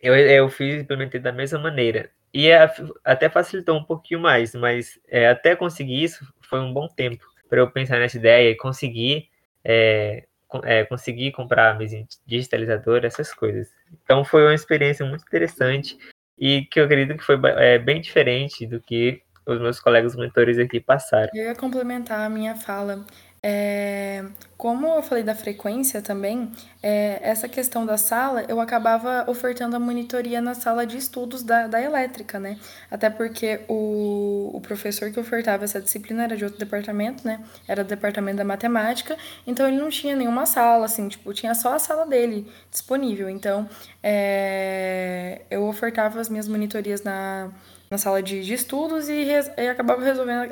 eu, 0.01 0.15
eu 0.17 0.49
fiz 0.49 0.83
implementei 0.83 1.21
da 1.21 1.33
mesma 1.33 1.59
maneira. 1.59 2.11
E 2.35 2.49
é, 2.49 2.69
até 3.05 3.29
facilitou 3.29 3.77
um 3.77 3.85
pouquinho 3.85 4.21
mais, 4.21 4.55
mas 4.55 4.99
é, 5.09 5.29
até 5.29 5.55
conseguir 5.55 6.03
isso 6.03 6.27
foi 6.41 6.61
um 6.61 6.73
bom 6.73 6.89
tempo 6.89 7.25
para 7.49 7.61
eu 7.61 7.71
pensar 7.71 7.99
nessa 7.99 8.17
ideia 8.17 8.51
e 8.51 8.57
conseguir 8.57 9.29
é, 9.63 10.27
é, 10.65 10.85
conseguir 10.85 11.33
comprar 11.33 11.79
mesa 11.79 12.05
digitalizadora, 12.27 13.07
essas 13.07 13.33
coisas. 13.33 13.69
Então 14.05 14.25
foi 14.25 14.43
uma 14.43 14.55
experiência 14.55 15.05
muito 15.05 15.23
interessante 15.23 15.99
e 16.39 16.63
que 16.67 16.81
eu 16.81 16.85
acredito 16.85 17.17
que 17.17 17.25
foi 17.25 17.39
é, 17.59 17.79
bem 17.79 18.01
diferente 18.01 18.67
do 18.67 18.81
que 18.81 19.23
os 19.47 19.61
meus 19.61 19.81
colegas 19.81 20.15
mentores 20.15 20.59
aqui 20.59 20.81
passaram. 20.81 21.31
Eu 21.35 21.45
ia 21.45 21.55
complementar 21.55 22.21
a 22.21 22.29
minha 22.29 22.55
fala. 22.55 23.05
É, 23.45 24.25
como 24.57 24.87
eu 24.87 25.03
falei 25.03 25.25
da 25.25 25.35
frequência 25.35 26.01
também, 26.01 26.53
é, 26.81 27.19
essa 27.21 27.49
questão 27.49 27.85
da 27.85 27.97
sala, 27.97 28.45
eu 28.49 28.61
acabava 28.61 29.29
ofertando 29.29 29.75
a 29.75 29.81
monitoria 29.81 30.41
na 30.41 30.55
sala 30.55 30.87
de 30.87 30.97
estudos 30.97 31.43
da, 31.43 31.67
da 31.67 31.83
elétrica, 31.83 32.39
né? 32.39 32.57
Até 32.89 33.11
porque 33.11 33.63
o, 33.67 34.53
o 34.55 34.61
professor 34.61 35.11
que 35.11 35.19
ofertava 35.19 35.65
essa 35.65 35.81
disciplina 35.81 36.23
era 36.23 36.37
de 36.37 36.45
outro 36.45 36.61
departamento, 36.61 37.27
né? 37.27 37.43
Era 37.67 37.83
do 37.83 37.89
departamento 37.89 38.37
da 38.37 38.45
matemática, 38.45 39.17
então 39.45 39.67
ele 39.67 39.79
não 39.79 39.89
tinha 39.89 40.15
nenhuma 40.15 40.47
sala, 40.47 40.85
assim, 40.85 41.09
tipo, 41.09 41.35
tinha 41.35 41.53
só 41.57 41.75
a 41.75 41.81
sala 41.81 42.07
dele 42.07 42.47
disponível. 42.71 43.29
Então, 43.29 43.69
é, 44.01 45.43
eu 45.51 45.65
ofertava 45.67 46.21
as 46.21 46.29
minhas 46.29 46.47
monitorias 46.47 47.03
na 47.03 47.51
na 47.93 47.99
sala 47.99 48.23
de, 48.23 48.43
de 48.43 48.55
estudos 48.55 49.11
e, 49.11 49.23
res, 49.23 49.51
e 49.55 49.69
acabava 49.69 50.03
resolvendo 50.03 50.51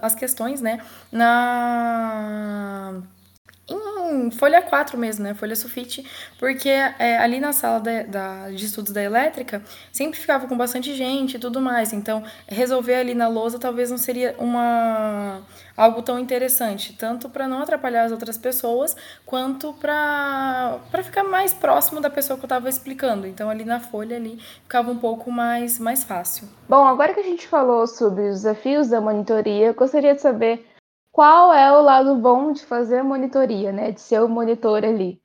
as 0.00 0.14
questões, 0.14 0.62
né, 0.62 0.80
na 1.12 2.94
em 3.70 4.30
folha 4.30 4.62
4 4.62 4.96
mesmo, 4.96 5.24
né? 5.24 5.34
Folha 5.34 5.54
sulfite, 5.54 6.04
porque 6.38 6.68
é, 6.68 7.18
ali 7.18 7.40
na 7.40 7.52
sala 7.52 7.80
da, 7.80 8.02
da, 8.02 8.50
de 8.50 8.64
estudos 8.64 8.92
da 8.92 9.02
elétrica 9.02 9.62
sempre 9.92 10.18
ficava 10.18 10.46
com 10.46 10.56
bastante 10.56 10.94
gente 10.94 11.36
e 11.36 11.38
tudo 11.38 11.60
mais. 11.60 11.92
Então, 11.92 12.22
resolver 12.46 12.94
ali 12.94 13.14
na 13.14 13.28
lousa 13.28 13.58
talvez 13.58 13.90
não 13.90 13.98
seria 13.98 14.34
uma 14.38 15.42
algo 15.76 16.02
tão 16.02 16.18
interessante, 16.18 16.96
tanto 16.98 17.28
para 17.28 17.46
não 17.46 17.62
atrapalhar 17.62 18.04
as 18.04 18.10
outras 18.10 18.36
pessoas, 18.36 18.96
quanto 19.24 19.72
para 19.74 20.80
ficar 21.04 21.22
mais 21.22 21.54
próximo 21.54 22.00
da 22.00 22.10
pessoa 22.10 22.36
que 22.36 22.44
eu 22.44 22.48
estava 22.48 22.68
explicando. 22.68 23.26
Então, 23.26 23.48
ali 23.48 23.64
na 23.64 23.78
folha 23.78 24.16
ali 24.16 24.38
ficava 24.62 24.90
um 24.90 24.98
pouco 24.98 25.30
mais, 25.30 25.78
mais 25.78 26.02
fácil. 26.02 26.48
Bom, 26.68 26.84
agora 26.84 27.14
que 27.14 27.20
a 27.20 27.24
gente 27.24 27.46
falou 27.46 27.86
sobre 27.86 28.28
os 28.28 28.42
desafios 28.42 28.88
da 28.88 29.00
monitoria, 29.00 29.66
eu 29.66 29.74
gostaria 29.74 30.14
de 30.14 30.20
saber 30.20 30.66
qual 31.18 31.52
é 31.52 31.76
o 31.76 31.82
lado 31.82 32.14
bom 32.14 32.52
de 32.52 32.64
fazer 32.64 32.98
a 32.98 33.02
monitoria, 33.02 33.72
né? 33.72 33.90
De 33.90 34.00
ser 34.00 34.22
o 34.22 34.28
monitor 34.28 34.84
ali. 34.84 35.20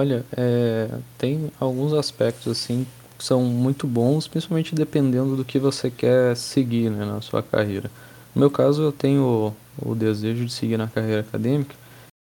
Olha, 0.00 0.24
é, 0.34 0.88
tem 1.18 1.52
alguns 1.60 1.92
aspectos 1.92 2.50
assim 2.50 2.86
que 3.18 3.22
são 3.22 3.42
muito 3.42 3.86
bons, 3.86 4.26
principalmente 4.26 4.74
dependendo 4.74 5.36
do 5.36 5.44
que 5.44 5.58
você 5.58 5.90
quer 5.90 6.34
seguir 6.34 6.90
né, 6.90 7.04
na 7.04 7.20
sua 7.20 7.42
carreira. 7.42 7.90
No 8.34 8.40
meu 8.40 8.50
caso, 8.50 8.84
eu 8.84 8.90
tenho 8.90 9.54
o, 9.82 9.90
o 9.90 9.94
desejo 9.94 10.46
de 10.46 10.52
seguir 10.52 10.78
na 10.78 10.88
carreira 10.88 11.20
acadêmica 11.20 11.74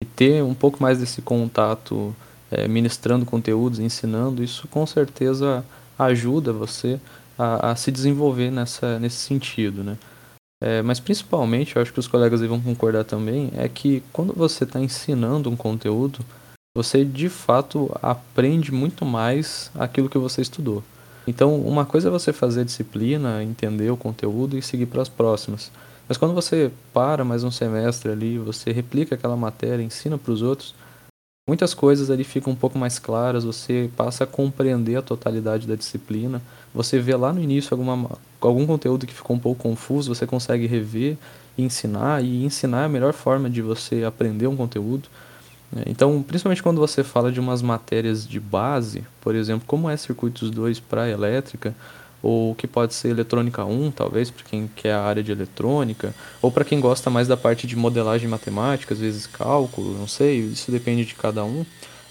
e 0.02 0.04
ter 0.04 0.42
um 0.42 0.54
pouco 0.54 0.82
mais 0.82 0.98
desse 0.98 1.22
contato 1.22 2.12
é, 2.50 2.66
ministrando 2.66 3.24
conteúdos, 3.24 3.78
ensinando, 3.78 4.42
isso 4.42 4.66
com 4.66 4.84
certeza 4.84 5.64
ajuda 5.96 6.52
você 6.52 6.98
a, 7.38 7.70
a 7.70 7.76
se 7.76 7.92
desenvolver 7.92 8.50
nessa, 8.50 8.98
nesse 8.98 9.18
sentido, 9.18 9.84
né? 9.84 9.96
É, 10.60 10.80
mas 10.82 10.98
principalmente, 10.98 11.76
eu 11.76 11.82
acho 11.82 11.92
que 11.92 12.00
os 12.00 12.08
colegas 12.08 12.40
vão 12.40 12.60
concordar 12.60 13.04
também, 13.04 13.50
é 13.56 13.68
que 13.68 14.02
quando 14.12 14.32
você 14.32 14.64
está 14.64 14.80
ensinando 14.80 15.50
um 15.50 15.56
conteúdo, 15.56 16.20
você 16.74 17.04
de 17.04 17.28
fato 17.28 17.90
aprende 18.02 18.72
muito 18.72 19.04
mais 19.04 19.70
aquilo 19.74 20.08
que 20.08 20.18
você 20.18 20.40
estudou. 20.40 20.82
Então, 21.26 21.60
uma 21.60 21.84
coisa 21.84 22.08
é 22.08 22.10
você 22.10 22.32
fazer 22.32 22.64
disciplina, 22.64 23.42
entender 23.42 23.90
o 23.90 23.96
conteúdo 23.96 24.56
e 24.56 24.62
seguir 24.62 24.86
para 24.86 25.02
as 25.02 25.08
próximas. 25.08 25.70
Mas 26.08 26.16
quando 26.16 26.34
você 26.34 26.70
para 26.92 27.24
mais 27.24 27.42
um 27.42 27.50
semestre 27.50 28.12
ali, 28.12 28.38
você 28.38 28.70
replica 28.70 29.16
aquela 29.16 29.36
matéria, 29.36 29.82
ensina 29.82 30.16
para 30.16 30.32
os 30.32 30.40
outros, 30.40 30.74
muitas 31.48 31.74
coisas 31.74 32.10
ali 32.10 32.24
ficam 32.24 32.52
um 32.52 32.56
pouco 32.56 32.76
mais 32.76 32.98
claras, 32.98 33.44
você 33.44 33.88
passa 33.96 34.24
a 34.24 34.26
compreender 34.26 34.96
a 34.96 35.02
totalidade 35.02 35.64
da 35.64 35.76
disciplina, 35.76 36.42
você 36.74 36.98
vê 36.98 37.14
lá 37.14 37.32
no 37.32 37.40
início 37.40 37.72
alguma, 37.72 38.18
algum 38.40 38.66
conteúdo 38.66 39.06
que 39.06 39.14
ficou 39.14 39.36
um 39.36 39.38
pouco 39.38 39.62
confuso, 39.62 40.12
você 40.12 40.26
consegue 40.26 40.66
rever 40.66 41.16
e 41.56 41.62
ensinar, 41.62 42.20
e 42.24 42.44
ensinar 42.44 42.82
é 42.82 42.84
a 42.86 42.88
melhor 42.88 43.12
forma 43.12 43.48
de 43.48 43.62
você 43.62 44.02
aprender 44.02 44.48
um 44.48 44.56
conteúdo. 44.56 45.08
Né? 45.70 45.84
Então, 45.86 46.20
principalmente 46.20 46.64
quando 46.64 46.80
você 46.80 47.04
fala 47.04 47.30
de 47.30 47.38
umas 47.38 47.62
matérias 47.62 48.26
de 48.26 48.40
base, 48.40 49.04
por 49.20 49.36
exemplo, 49.36 49.62
como 49.68 49.88
é 49.88 49.96
circuitos 49.96 50.50
2 50.50 50.80
para 50.80 51.08
elétrica, 51.08 51.76
ou 52.22 52.54
que 52.54 52.66
pode 52.66 52.94
ser 52.94 53.08
eletrônica 53.08 53.64
1, 53.64 53.90
talvez, 53.90 54.30
para 54.30 54.44
quem 54.44 54.68
quer 54.74 54.92
a 54.92 55.02
área 55.02 55.22
de 55.22 55.32
eletrônica, 55.32 56.14
ou 56.42 56.50
para 56.50 56.64
quem 56.64 56.80
gosta 56.80 57.10
mais 57.10 57.28
da 57.28 57.36
parte 57.36 57.66
de 57.66 57.76
modelagem 57.76 58.28
matemática, 58.28 58.94
às 58.94 59.00
vezes 59.00 59.26
cálculo, 59.26 59.96
não 59.96 60.08
sei, 60.08 60.40
isso 60.40 60.70
depende 60.70 61.04
de 61.04 61.14
cada 61.14 61.44
um. 61.44 61.64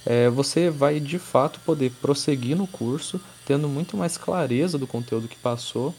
É, 0.05 0.29
você 0.29 0.69
vai 0.69 0.99
de 0.99 1.17
fato 1.17 1.59
poder 1.65 1.91
prosseguir 2.01 2.55
no 2.55 2.67
curso, 2.67 3.19
tendo 3.45 3.67
muito 3.67 3.97
mais 3.97 4.17
clareza 4.17 4.77
do 4.77 4.87
conteúdo 4.87 5.27
que 5.27 5.37
passou, 5.37 5.93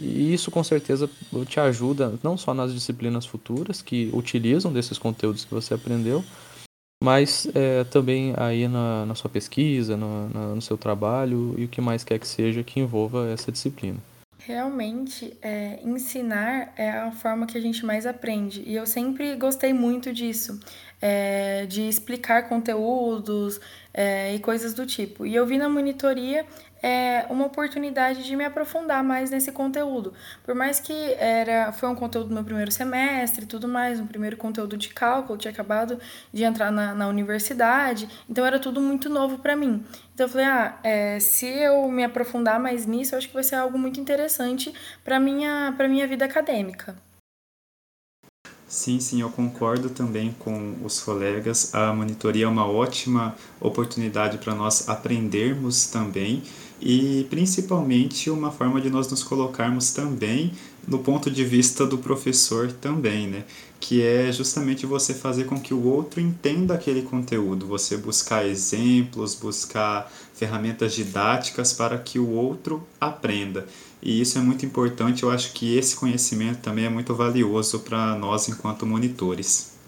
e 0.00 0.32
isso 0.32 0.50
com 0.50 0.64
certeza 0.64 1.10
te 1.46 1.60
ajuda 1.60 2.14
não 2.22 2.36
só 2.38 2.54
nas 2.54 2.72
disciplinas 2.72 3.26
futuras 3.26 3.82
que 3.82 4.10
utilizam 4.14 4.72
desses 4.72 4.96
conteúdos 4.96 5.44
que 5.44 5.52
você 5.52 5.74
aprendeu, 5.74 6.24
mas 7.02 7.48
é, 7.54 7.84
também 7.84 8.34
aí 8.36 8.68
na, 8.68 9.06
na 9.06 9.14
sua 9.14 9.30
pesquisa, 9.30 9.96
no, 9.96 10.28
na, 10.28 10.54
no 10.54 10.62
seu 10.62 10.76
trabalho 10.76 11.54
e 11.56 11.64
o 11.64 11.68
que 11.68 11.80
mais 11.80 12.04
quer 12.04 12.18
que 12.18 12.28
seja 12.28 12.62
que 12.62 12.78
envolva 12.78 13.30
essa 13.30 13.50
disciplina. 13.50 13.98
Realmente, 14.38 15.36
é, 15.42 15.80
ensinar 15.84 16.72
é 16.76 16.90
a 16.90 17.12
forma 17.12 17.46
que 17.46 17.58
a 17.58 17.60
gente 17.60 17.84
mais 17.84 18.06
aprende. 18.06 18.62
E 18.66 18.74
eu 18.74 18.86
sempre 18.86 19.36
gostei 19.36 19.72
muito 19.72 20.12
disso, 20.12 20.58
é, 21.00 21.66
de 21.66 21.82
explicar 21.82 22.48
conteúdos 22.48 23.60
é, 23.92 24.34
e 24.34 24.38
coisas 24.38 24.72
do 24.72 24.86
tipo. 24.86 25.26
E 25.26 25.34
eu 25.34 25.46
vi 25.46 25.58
na 25.58 25.68
monitoria 25.68 26.46
é, 26.82 27.26
uma 27.28 27.46
oportunidade 27.46 28.24
de 28.24 28.34
me 28.36 28.44
aprofundar 28.44 29.02
mais 29.02 29.30
nesse 29.30 29.52
conteúdo. 29.52 30.12
Por 30.44 30.54
mais 30.54 30.80
que 30.80 30.92
era, 31.14 31.72
foi 31.72 31.88
um 31.88 31.94
conteúdo 31.94 32.28
do 32.28 32.34
meu 32.34 32.44
primeiro 32.44 32.70
semestre 32.70 33.44
e 33.44 33.46
tudo 33.46 33.68
mais, 33.68 34.00
um 34.00 34.06
primeiro 34.06 34.36
conteúdo 34.36 34.76
de 34.76 34.88
cálculo, 34.88 35.38
tinha 35.38 35.52
acabado 35.52 35.98
de 36.32 36.44
entrar 36.44 36.70
na, 36.70 36.94
na 36.94 37.08
universidade, 37.08 38.08
então 38.28 38.44
era 38.44 38.58
tudo 38.58 38.80
muito 38.80 39.08
novo 39.08 39.38
para 39.38 39.54
mim. 39.54 39.84
Então 40.14 40.26
eu 40.26 40.30
falei, 40.30 40.46
ah, 40.46 40.78
é, 40.82 41.20
se 41.20 41.46
eu 41.46 41.88
me 41.90 42.04
aprofundar 42.04 42.60
mais 42.60 42.86
nisso, 42.86 43.14
eu 43.14 43.18
acho 43.18 43.28
que 43.28 43.34
vai 43.34 43.44
ser 43.44 43.56
algo 43.56 43.78
muito 43.78 44.00
interessante 44.00 44.72
para 45.04 45.18
minha 45.18 45.74
para 45.76 45.88
minha 45.88 46.06
vida 46.06 46.24
acadêmica. 46.24 46.96
Sim, 48.70 49.00
sim, 49.00 49.20
eu 49.20 49.28
concordo 49.28 49.90
também 49.90 50.32
com 50.38 50.76
os 50.84 51.00
colegas. 51.00 51.74
A 51.74 51.92
monitoria 51.92 52.44
é 52.44 52.48
uma 52.48 52.64
ótima 52.64 53.34
oportunidade 53.60 54.38
para 54.38 54.54
nós 54.54 54.88
aprendermos 54.88 55.86
também 55.86 56.44
e 56.80 57.26
principalmente 57.28 58.30
uma 58.30 58.50
forma 58.50 58.80
de 58.80 58.88
nós 58.88 59.10
nos 59.10 59.22
colocarmos 59.22 59.92
também 59.92 60.52
no 60.88 60.98
ponto 60.98 61.30
de 61.30 61.44
vista 61.44 61.86
do 61.86 61.98
professor 61.98 62.72
também, 62.72 63.26
né? 63.26 63.44
Que 63.78 64.02
é 64.02 64.32
justamente 64.32 64.86
você 64.86 65.14
fazer 65.14 65.44
com 65.44 65.60
que 65.60 65.74
o 65.74 65.84
outro 65.84 66.20
entenda 66.20 66.74
aquele 66.74 67.02
conteúdo, 67.02 67.66
você 67.66 67.96
buscar 67.96 68.46
exemplos, 68.46 69.34
buscar 69.34 70.10
ferramentas 70.34 70.94
didáticas 70.94 71.72
para 71.72 71.98
que 71.98 72.18
o 72.18 72.30
outro 72.30 72.86
aprenda. 73.00 73.66
E 74.02 74.20
isso 74.20 74.38
é 74.38 74.40
muito 74.40 74.64
importante, 74.64 75.22
eu 75.22 75.30
acho 75.30 75.52
que 75.52 75.76
esse 75.76 75.94
conhecimento 75.94 76.60
também 76.60 76.86
é 76.86 76.88
muito 76.88 77.14
valioso 77.14 77.80
para 77.80 78.16
nós 78.16 78.48
enquanto 78.48 78.86
monitores. 78.86 79.78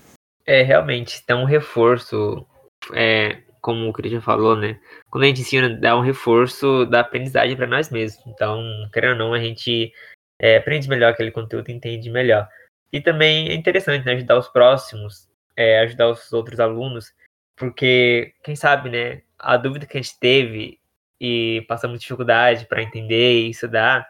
É, 0.46 0.62
realmente, 0.62 1.24
tem 1.24 1.37
um 1.37 1.46
reforço 1.46 2.44
é, 2.92 3.38
como 3.62 3.88
o 3.88 3.92
Christian 3.92 4.20
falou, 4.20 4.57
né? 4.57 4.79
Quando 5.09 5.25
a 5.25 5.27
gente 5.29 5.40
ensina, 5.40 5.70
dá 5.70 5.96
um 5.96 6.03
reforço 6.03 6.85
da 6.87 7.01
aprendizagem 7.01 7.57
para 7.57 7.66
nós 7.66 7.90
mesmos. 7.90 8.27
Então, 8.27 8.61
querendo 8.92 9.12
ou 9.12 9.18
não, 9.18 9.35
a 9.35 9.38
gente 9.38 9.92
é, 10.38 10.57
aprende 10.57 10.88
melhor 10.88 11.12
aquele 11.12 11.31
conteúdo 11.31 11.70
entende 11.70 12.11
melhor. 12.11 12.48
E 12.92 13.01
também 13.01 13.48
é 13.48 13.55
interessante 13.55 14.05
né, 14.05 14.12
ajudar 14.14 14.38
os 14.38 14.48
próximos, 14.48 15.31
é, 15.57 15.79
ajudar 15.81 16.11
os 16.11 16.33
outros 16.33 16.61
alunos, 16.61 17.14
porque, 17.57 18.35
quem 18.42 18.57
sabe, 18.57 18.90
né? 18.90 19.22
A 19.38 19.57
dúvida 19.57 19.87
que 19.87 19.96
a 19.96 20.03
gente 20.03 20.18
teve 20.18 20.81
e 21.20 21.64
passamos 21.68 22.01
dificuldade 22.01 22.66
para 22.66 22.83
entender 22.83 23.46
e 23.46 23.51
estudar, 23.51 24.09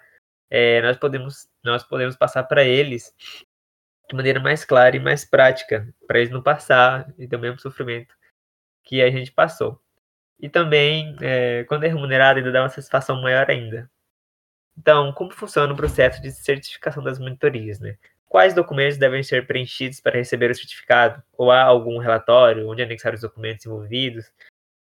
é, 0.51 0.81
nós, 0.83 0.97
podemos, 0.97 1.49
nós 1.63 1.83
podemos 1.85 2.17
passar 2.17 2.45
para 2.45 2.65
eles 2.65 3.15
de 4.09 4.17
maneira 4.17 4.41
mais 4.41 4.65
clara 4.65 4.97
e 4.97 5.01
mais 5.01 5.25
prática, 5.25 5.87
para 6.07 6.19
eles 6.21 6.31
não 6.31 6.43
passar 6.43 7.07
e 7.19 7.29
ter 7.29 7.37
o 7.37 7.59
sofrimento 7.59 8.15
que 8.83 9.03
a 9.03 9.11
gente 9.11 9.33
passou. 9.33 9.81
E 10.41 10.49
também, 10.49 11.17
é, 11.21 11.65
quando 11.65 11.85
é 11.85 11.89
remunerado, 11.89 12.39
ainda 12.39 12.53
dá 12.53 12.63
uma 12.63 12.69
satisfação 12.69 13.21
maior 13.23 13.51
ainda. 13.51 13.91
Então, 14.77 15.13
como 15.13 15.33
funciona 15.33 15.73
o 15.73 15.77
processo 15.77 16.21
de 16.23 16.31
certificação 16.33 17.03
das 17.03 17.19
monitorias, 17.19 17.79
né? 17.79 17.97
Quais 18.27 18.55
documentos 18.55 18.97
devem 18.97 19.23
ser 19.23 19.47
preenchidos 19.47 20.01
para 20.01 20.17
receber 20.17 20.51
o 20.51 20.55
certificado? 20.55 21.23
Ou 21.35 21.51
há 21.51 21.63
algum 21.63 21.99
relatório 21.99 22.69
onde 22.69 22.83
anexar 22.83 23.15
os 23.15 23.21
documentos 23.21 23.67
envolvidos? 23.67 24.33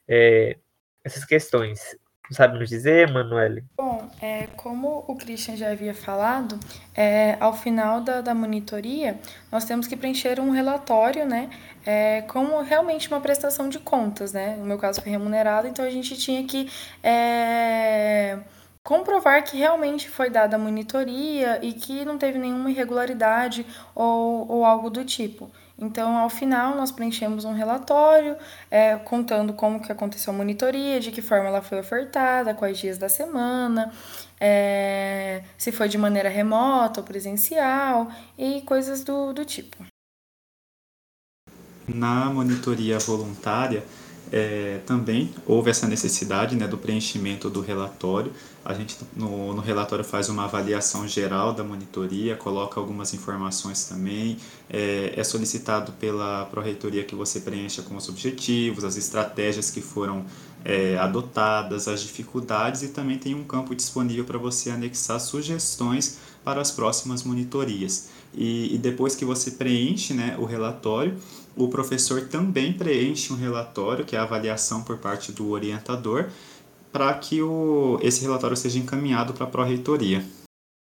É, 0.07 0.57
essas 1.03 1.25
questões. 1.25 1.97
Sabe 2.31 2.59
nos 2.59 2.69
dizer, 2.69 3.11
Manuele? 3.11 3.63
Bom, 3.77 4.09
é, 4.21 4.47
como 4.57 5.05
o 5.07 5.15
Christian 5.15 5.55
já 5.55 5.71
havia 5.71 5.93
falado, 5.93 6.59
é, 6.93 7.37
ao 7.39 7.53
final 7.53 8.01
da, 8.01 8.19
da 8.19 8.33
monitoria, 8.33 9.17
nós 9.51 9.63
temos 9.63 9.87
que 9.87 9.95
preencher 9.95 10.39
um 10.39 10.51
relatório, 10.51 11.25
né? 11.25 11.49
É, 11.85 12.23
como 12.23 12.61
realmente 12.61 13.07
uma 13.07 13.21
prestação 13.21 13.69
de 13.69 13.79
contas, 13.79 14.33
né? 14.33 14.57
No 14.57 14.65
meu 14.65 14.77
caso 14.77 15.01
foi 15.01 15.11
remunerado, 15.11 15.67
então 15.67 15.85
a 15.85 15.89
gente 15.89 16.17
tinha 16.17 16.43
que 16.43 16.69
é, 17.01 18.39
comprovar 18.83 19.43
que 19.43 19.57
realmente 19.57 20.09
foi 20.09 20.29
dada 20.29 20.57
a 20.57 20.59
monitoria 20.59 21.59
e 21.61 21.73
que 21.73 22.03
não 22.03 22.17
teve 22.17 22.37
nenhuma 22.37 22.71
irregularidade 22.71 23.65
ou, 23.95 24.49
ou 24.51 24.65
algo 24.65 24.89
do 24.89 25.05
tipo. 25.05 25.49
Então, 25.79 26.17
ao 26.17 26.29
final, 26.29 26.75
nós 26.75 26.91
preenchemos 26.91 27.45
um 27.45 27.53
relatório 27.53 28.35
é, 28.71 28.95
contando 28.95 29.53
como 29.53 29.79
que 29.79 29.91
aconteceu 29.91 30.33
a 30.33 30.35
monitoria, 30.35 30.99
de 30.99 31.11
que 31.11 31.21
forma 31.21 31.47
ela 31.47 31.61
foi 31.61 31.79
ofertada, 31.79 32.55
quais 32.55 32.79
dias 32.79 32.97
da 32.97 33.07
semana, 33.07 33.93
é, 34.39 35.43
se 35.55 35.71
foi 35.71 35.87
de 35.87 35.97
maneira 35.97 36.29
remota 36.29 37.01
ou 37.01 37.05
presencial 37.05 38.07
e 38.35 38.61
coisas 38.61 39.03
do, 39.03 39.33
do 39.33 39.45
tipo. 39.45 39.77
Na 41.87 42.25
monitoria 42.25 42.97
voluntária, 42.97 43.83
é, 44.31 44.79
também 44.85 45.33
houve 45.45 45.69
essa 45.69 45.87
necessidade 45.87 46.55
né, 46.55 46.67
do 46.67 46.77
preenchimento 46.77 47.49
do 47.49 47.61
relatório. 47.61 48.31
A 48.63 48.73
gente 48.73 48.97
no, 49.15 49.53
no, 49.53 49.61
relatório 49.61 50.03
faz 50.03 50.27
uma 50.27 50.43
avaliação 50.43 51.07
geral 51.07 51.53
da 51.53 51.63
monitoria, 51.63 52.35
coloca 52.35 52.79
algumas 52.79 53.13
informações 53.13 53.85
também. 53.85 54.37
É, 54.69 55.13
é 55.15 55.23
solicitado 55.23 55.93
pela 55.93 56.45
Pró-Reitoria 56.45 57.03
que 57.03 57.15
você 57.15 57.39
preencha 57.39 57.81
com 57.81 57.95
os 57.95 58.09
objetivos, 58.09 58.83
as 58.83 58.97
estratégias 58.97 59.71
que 59.71 59.81
foram 59.81 60.25
é, 60.65 60.97
adotadas, 60.97 61.87
as 61.87 62.01
dificuldades 62.01 62.83
e 62.83 62.89
também 62.89 63.17
tem 63.17 63.33
um 63.33 63.43
campo 63.43 63.73
disponível 63.73 64.25
para 64.25 64.37
você 64.37 64.69
anexar 64.69 65.19
sugestões 65.19 66.17
para 66.43 66.59
as 66.59 66.71
próximas 66.71 67.23
monitorias. 67.23 68.09
E, 68.33 68.75
e 68.75 68.77
depois 68.77 69.15
que 69.15 69.23
você 69.23 69.51
preenche 69.51 70.13
né, 70.13 70.35
o 70.37 70.45
relatório, 70.45 71.17
o 71.57 71.67
professor 71.67 72.21
também 72.27 72.71
preenche 72.71 73.33
um 73.33 73.35
relatório, 73.35 74.05
que 74.05 74.15
é 74.15 74.19
a 74.19 74.23
avaliação 74.23 74.83
por 74.83 74.97
parte 74.97 75.31
do 75.31 75.49
orientador, 75.49 76.27
para 76.91 77.13
que 77.15 77.41
o, 77.41 77.99
esse 78.01 78.21
relatório 78.21 78.55
seja 78.55 78.79
encaminhado 78.79 79.33
para 79.33 79.45
a 79.45 79.49
pró-reitoria. 79.49 80.23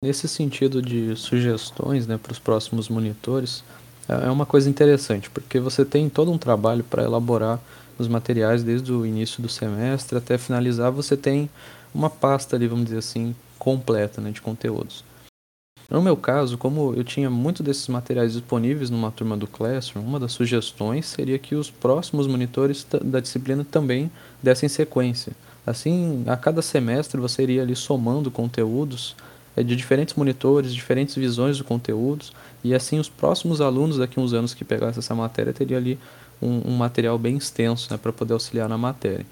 Nesse 0.04 0.28
sentido 0.28 0.82
de 0.82 1.16
sugestões 1.16 2.06
né, 2.06 2.18
para 2.18 2.32
os 2.32 2.38
próximos 2.38 2.88
monitores, 2.88 3.64
é, 4.08 4.26
é 4.26 4.30
uma 4.30 4.44
coisa 4.44 4.68
interessante, 4.68 5.30
porque 5.30 5.58
você 5.58 5.84
tem 5.84 6.08
todo 6.08 6.30
um 6.30 6.38
trabalho 6.38 6.84
para 6.84 7.04
elaborar 7.04 7.60
os 7.98 8.08
materiais 8.08 8.62
desde 8.62 8.92
o 8.92 9.06
início 9.06 9.42
do 9.42 9.48
semestre 9.48 10.18
até 10.18 10.36
finalizar, 10.36 10.92
você 10.92 11.16
tem 11.16 11.48
uma 11.94 12.10
pasta 12.10 12.56
ali, 12.56 12.68
vamos 12.68 12.84
dizer 12.86 12.98
assim, 12.98 13.34
completa 13.58 14.20
né, 14.20 14.30
de 14.30 14.42
conteúdos. 14.42 15.02
No 15.88 16.02
meu 16.02 16.16
caso, 16.16 16.58
como 16.58 16.94
eu 16.94 17.04
tinha 17.04 17.30
muito 17.30 17.62
desses 17.62 17.86
materiais 17.86 18.32
disponíveis 18.32 18.90
numa 18.90 19.12
turma 19.12 19.36
do 19.36 19.46
Classroom, 19.46 20.04
uma 20.04 20.18
das 20.18 20.32
sugestões 20.32 21.06
seria 21.06 21.38
que 21.38 21.54
os 21.54 21.70
próximos 21.70 22.26
monitores 22.26 22.84
da 23.02 23.20
disciplina 23.20 23.64
também 23.64 24.10
dessem 24.42 24.68
sequência. 24.68 25.32
Assim, 25.64 26.24
a 26.26 26.36
cada 26.36 26.60
semestre 26.60 27.20
você 27.20 27.42
iria 27.42 27.62
ali 27.62 27.76
somando 27.76 28.30
conteúdos 28.30 29.14
é, 29.56 29.62
de 29.62 29.76
diferentes 29.76 30.14
monitores, 30.14 30.74
diferentes 30.74 31.14
visões 31.14 31.58
do 31.58 31.64
conteúdos, 31.64 32.32
e 32.64 32.74
assim 32.74 32.98
os 32.98 33.08
próximos 33.08 33.60
alunos 33.60 33.98
daqui 33.98 34.18
a 34.18 34.22
uns 34.22 34.32
anos 34.32 34.54
que 34.54 34.64
pegassem 34.64 34.98
essa 34.98 35.14
matéria 35.14 35.52
teriam 35.52 35.78
ali 35.78 35.98
um, 36.42 36.72
um 36.72 36.76
material 36.76 37.16
bem 37.16 37.36
extenso 37.36 37.92
né, 37.92 37.98
para 38.00 38.12
poder 38.12 38.34
auxiliar 38.34 38.68
na 38.68 38.76
matéria. 38.76 39.24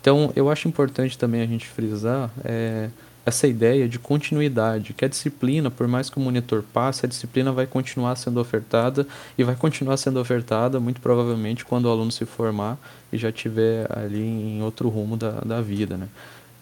Então, 0.00 0.32
eu 0.34 0.50
acho 0.50 0.66
importante 0.66 1.16
também 1.16 1.42
a 1.42 1.46
gente 1.46 1.66
frisar 1.68 2.28
é, 2.44 2.90
essa 3.24 3.46
ideia 3.46 3.88
de 3.88 3.98
continuidade, 3.98 4.92
que 4.92 5.04
a 5.04 5.08
disciplina, 5.08 5.70
por 5.70 5.86
mais 5.86 6.10
que 6.10 6.18
o 6.18 6.20
monitor 6.20 6.64
passe, 6.72 7.06
a 7.06 7.08
disciplina 7.08 7.52
vai 7.52 7.66
continuar 7.66 8.16
sendo 8.16 8.40
ofertada 8.40 9.06
e 9.38 9.44
vai 9.44 9.54
continuar 9.54 9.96
sendo 9.96 10.20
ofertada 10.20 10.80
muito 10.80 11.00
provavelmente 11.00 11.64
quando 11.64 11.86
o 11.86 11.90
aluno 11.90 12.10
se 12.10 12.24
formar 12.24 12.78
e 13.12 13.16
já 13.16 13.28
estiver 13.28 13.86
ali 13.96 14.22
em 14.22 14.62
outro 14.62 14.88
rumo 14.88 15.16
da, 15.16 15.40
da 15.40 15.60
vida, 15.60 15.96
né? 15.96 16.08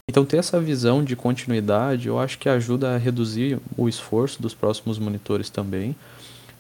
Então 0.09 0.25
ter 0.25 0.38
essa 0.38 0.61
visão 0.61 1.05
de 1.05 1.14
continuidade, 1.14 2.09
eu 2.09 2.18
acho 2.18 2.37
que 2.37 2.49
ajuda 2.49 2.94
a 2.94 2.99
reduzir 2.99 3.59
o 3.77 3.88
esforço 3.88 4.42
dos 4.42 4.53
próximos 4.53 4.99
monitores 4.99 5.49
também, 5.49 5.94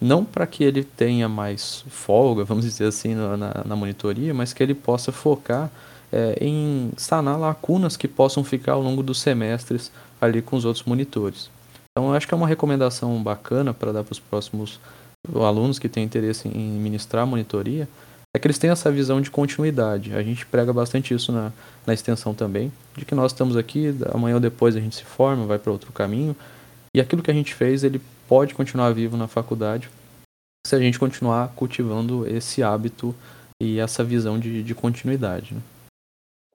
não 0.00 0.24
para 0.24 0.46
que 0.46 0.64
ele 0.64 0.84
tenha 0.84 1.28
mais 1.28 1.84
folga, 1.90 2.42
vamos 2.46 2.64
dizer 2.64 2.86
assim, 2.86 3.14
na, 3.14 3.62
na 3.66 3.76
monitoria, 3.76 4.32
mas 4.32 4.52
que 4.52 4.62
ele 4.62 4.74
possa 4.74 5.12
focar 5.12 5.70
é, 6.12 6.36
em 6.40 6.90
sanar 6.96 7.38
lacunas 7.38 7.96
que 7.96 8.08
possam 8.08 8.42
ficar 8.42 8.72
ao 8.72 8.82
longo 8.82 9.02
dos 9.02 9.20
semestres 9.20 9.90
ali 10.20 10.42
com 10.42 10.56
os 10.56 10.64
outros 10.64 10.84
monitores. 10.84 11.50
Então, 11.90 12.08
eu 12.08 12.14
acho 12.14 12.26
que 12.26 12.34
é 12.34 12.36
uma 12.36 12.46
recomendação 12.46 13.22
bacana 13.22 13.74
para 13.74 13.92
dar 13.92 14.04
para 14.04 14.12
os 14.12 14.20
próximos 14.20 14.80
alunos 15.34 15.78
que 15.78 15.88
têm 15.88 16.04
interesse 16.04 16.48
em 16.48 16.70
ministrar 16.78 17.26
monitoria, 17.26 17.88
é 18.34 18.38
que 18.38 18.46
eles 18.46 18.58
tenham 18.58 18.72
essa 18.72 18.90
visão 18.92 19.20
de 19.20 19.30
continuidade. 19.30 20.14
A 20.14 20.22
gente 20.22 20.46
prega 20.46 20.72
bastante 20.72 21.12
isso 21.12 21.32
na, 21.32 21.52
na 21.84 21.92
extensão 21.92 22.32
também, 22.32 22.72
de 22.96 23.04
que 23.04 23.14
nós 23.14 23.32
estamos 23.32 23.56
aqui, 23.56 23.94
amanhã 24.12 24.34
ou 24.34 24.40
depois 24.40 24.76
a 24.76 24.80
gente 24.80 24.96
se 24.96 25.04
forma, 25.04 25.46
vai 25.46 25.58
para 25.58 25.72
outro 25.72 25.92
caminho, 25.92 26.36
e 26.94 27.00
aquilo 27.00 27.22
que 27.22 27.30
a 27.30 27.34
gente 27.34 27.54
fez, 27.54 27.82
ele 27.82 28.00
pode 28.28 28.54
continuar 28.54 28.92
vivo 28.92 29.16
na 29.16 29.26
faculdade 29.26 29.90
se 30.66 30.76
a 30.76 30.78
gente 30.78 30.98
continuar 30.98 31.48
cultivando 31.56 32.26
esse 32.28 32.62
hábito 32.62 33.14
e 33.60 33.80
essa 33.80 34.04
visão 34.04 34.38
de, 34.38 34.62
de 34.62 34.74
continuidade. 34.74 35.54
Né? 35.54 35.60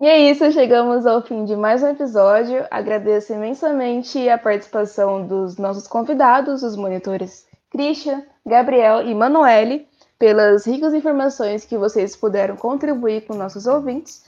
E 0.01 0.05
é 0.05 0.29
isso, 0.29 0.51
chegamos 0.51 1.05
ao 1.05 1.21
fim 1.21 1.45
de 1.45 1.55
mais 1.55 1.81
um 1.81 1.87
episódio. 1.87 2.65
Agradeço 2.69 3.31
imensamente 3.31 4.27
a 4.27 4.37
participação 4.37 5.25
dos 5.25 5.57
nossos 5.57 5.87
convidados, 5.87 6.63
os 6.63 6.75
monitores 6.75 7.45
Christian, 7.71 8.21
Gabriel 8.45 9.01
e 9.07 9.15
Manuele, 9.15 9.87
pelas 10.19 10.67
ricas 10.67 10.93
informações 10.93 11.63
que 11.63 11.77
vocês 11.77 12.13
puderam 12.13 12.57
contribuir 12.57 13.25
com 13.25 13.35
nossos 13.35 13.67
ouvintes. 13.67 14.25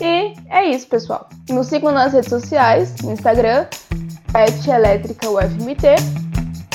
E 0.00 0.32
é 0.48 0.64
isso, 0.66 0.88
pessoal. 0.88 1.28
Nos 1.48 1.66
sigam 1.66 1.90
nas 1.90 2.12
redes 2.12 2.30
sociais, 2.30 2.94
no 3.02 3.12
Instagram, 3.12 3.66
Elétrica 4.72 5.28
UFMT, 5.28 5.88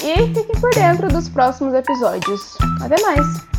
e 0.03 0.33
fiquem 0.33 0.61
por 0.61 0.71
dentro 0.71 1.07
dos 1.07 1.29
próximos 1.29 1.73
episódios. 1.73 2.57
Até 2.81 3.01
mais! 3.01 3.54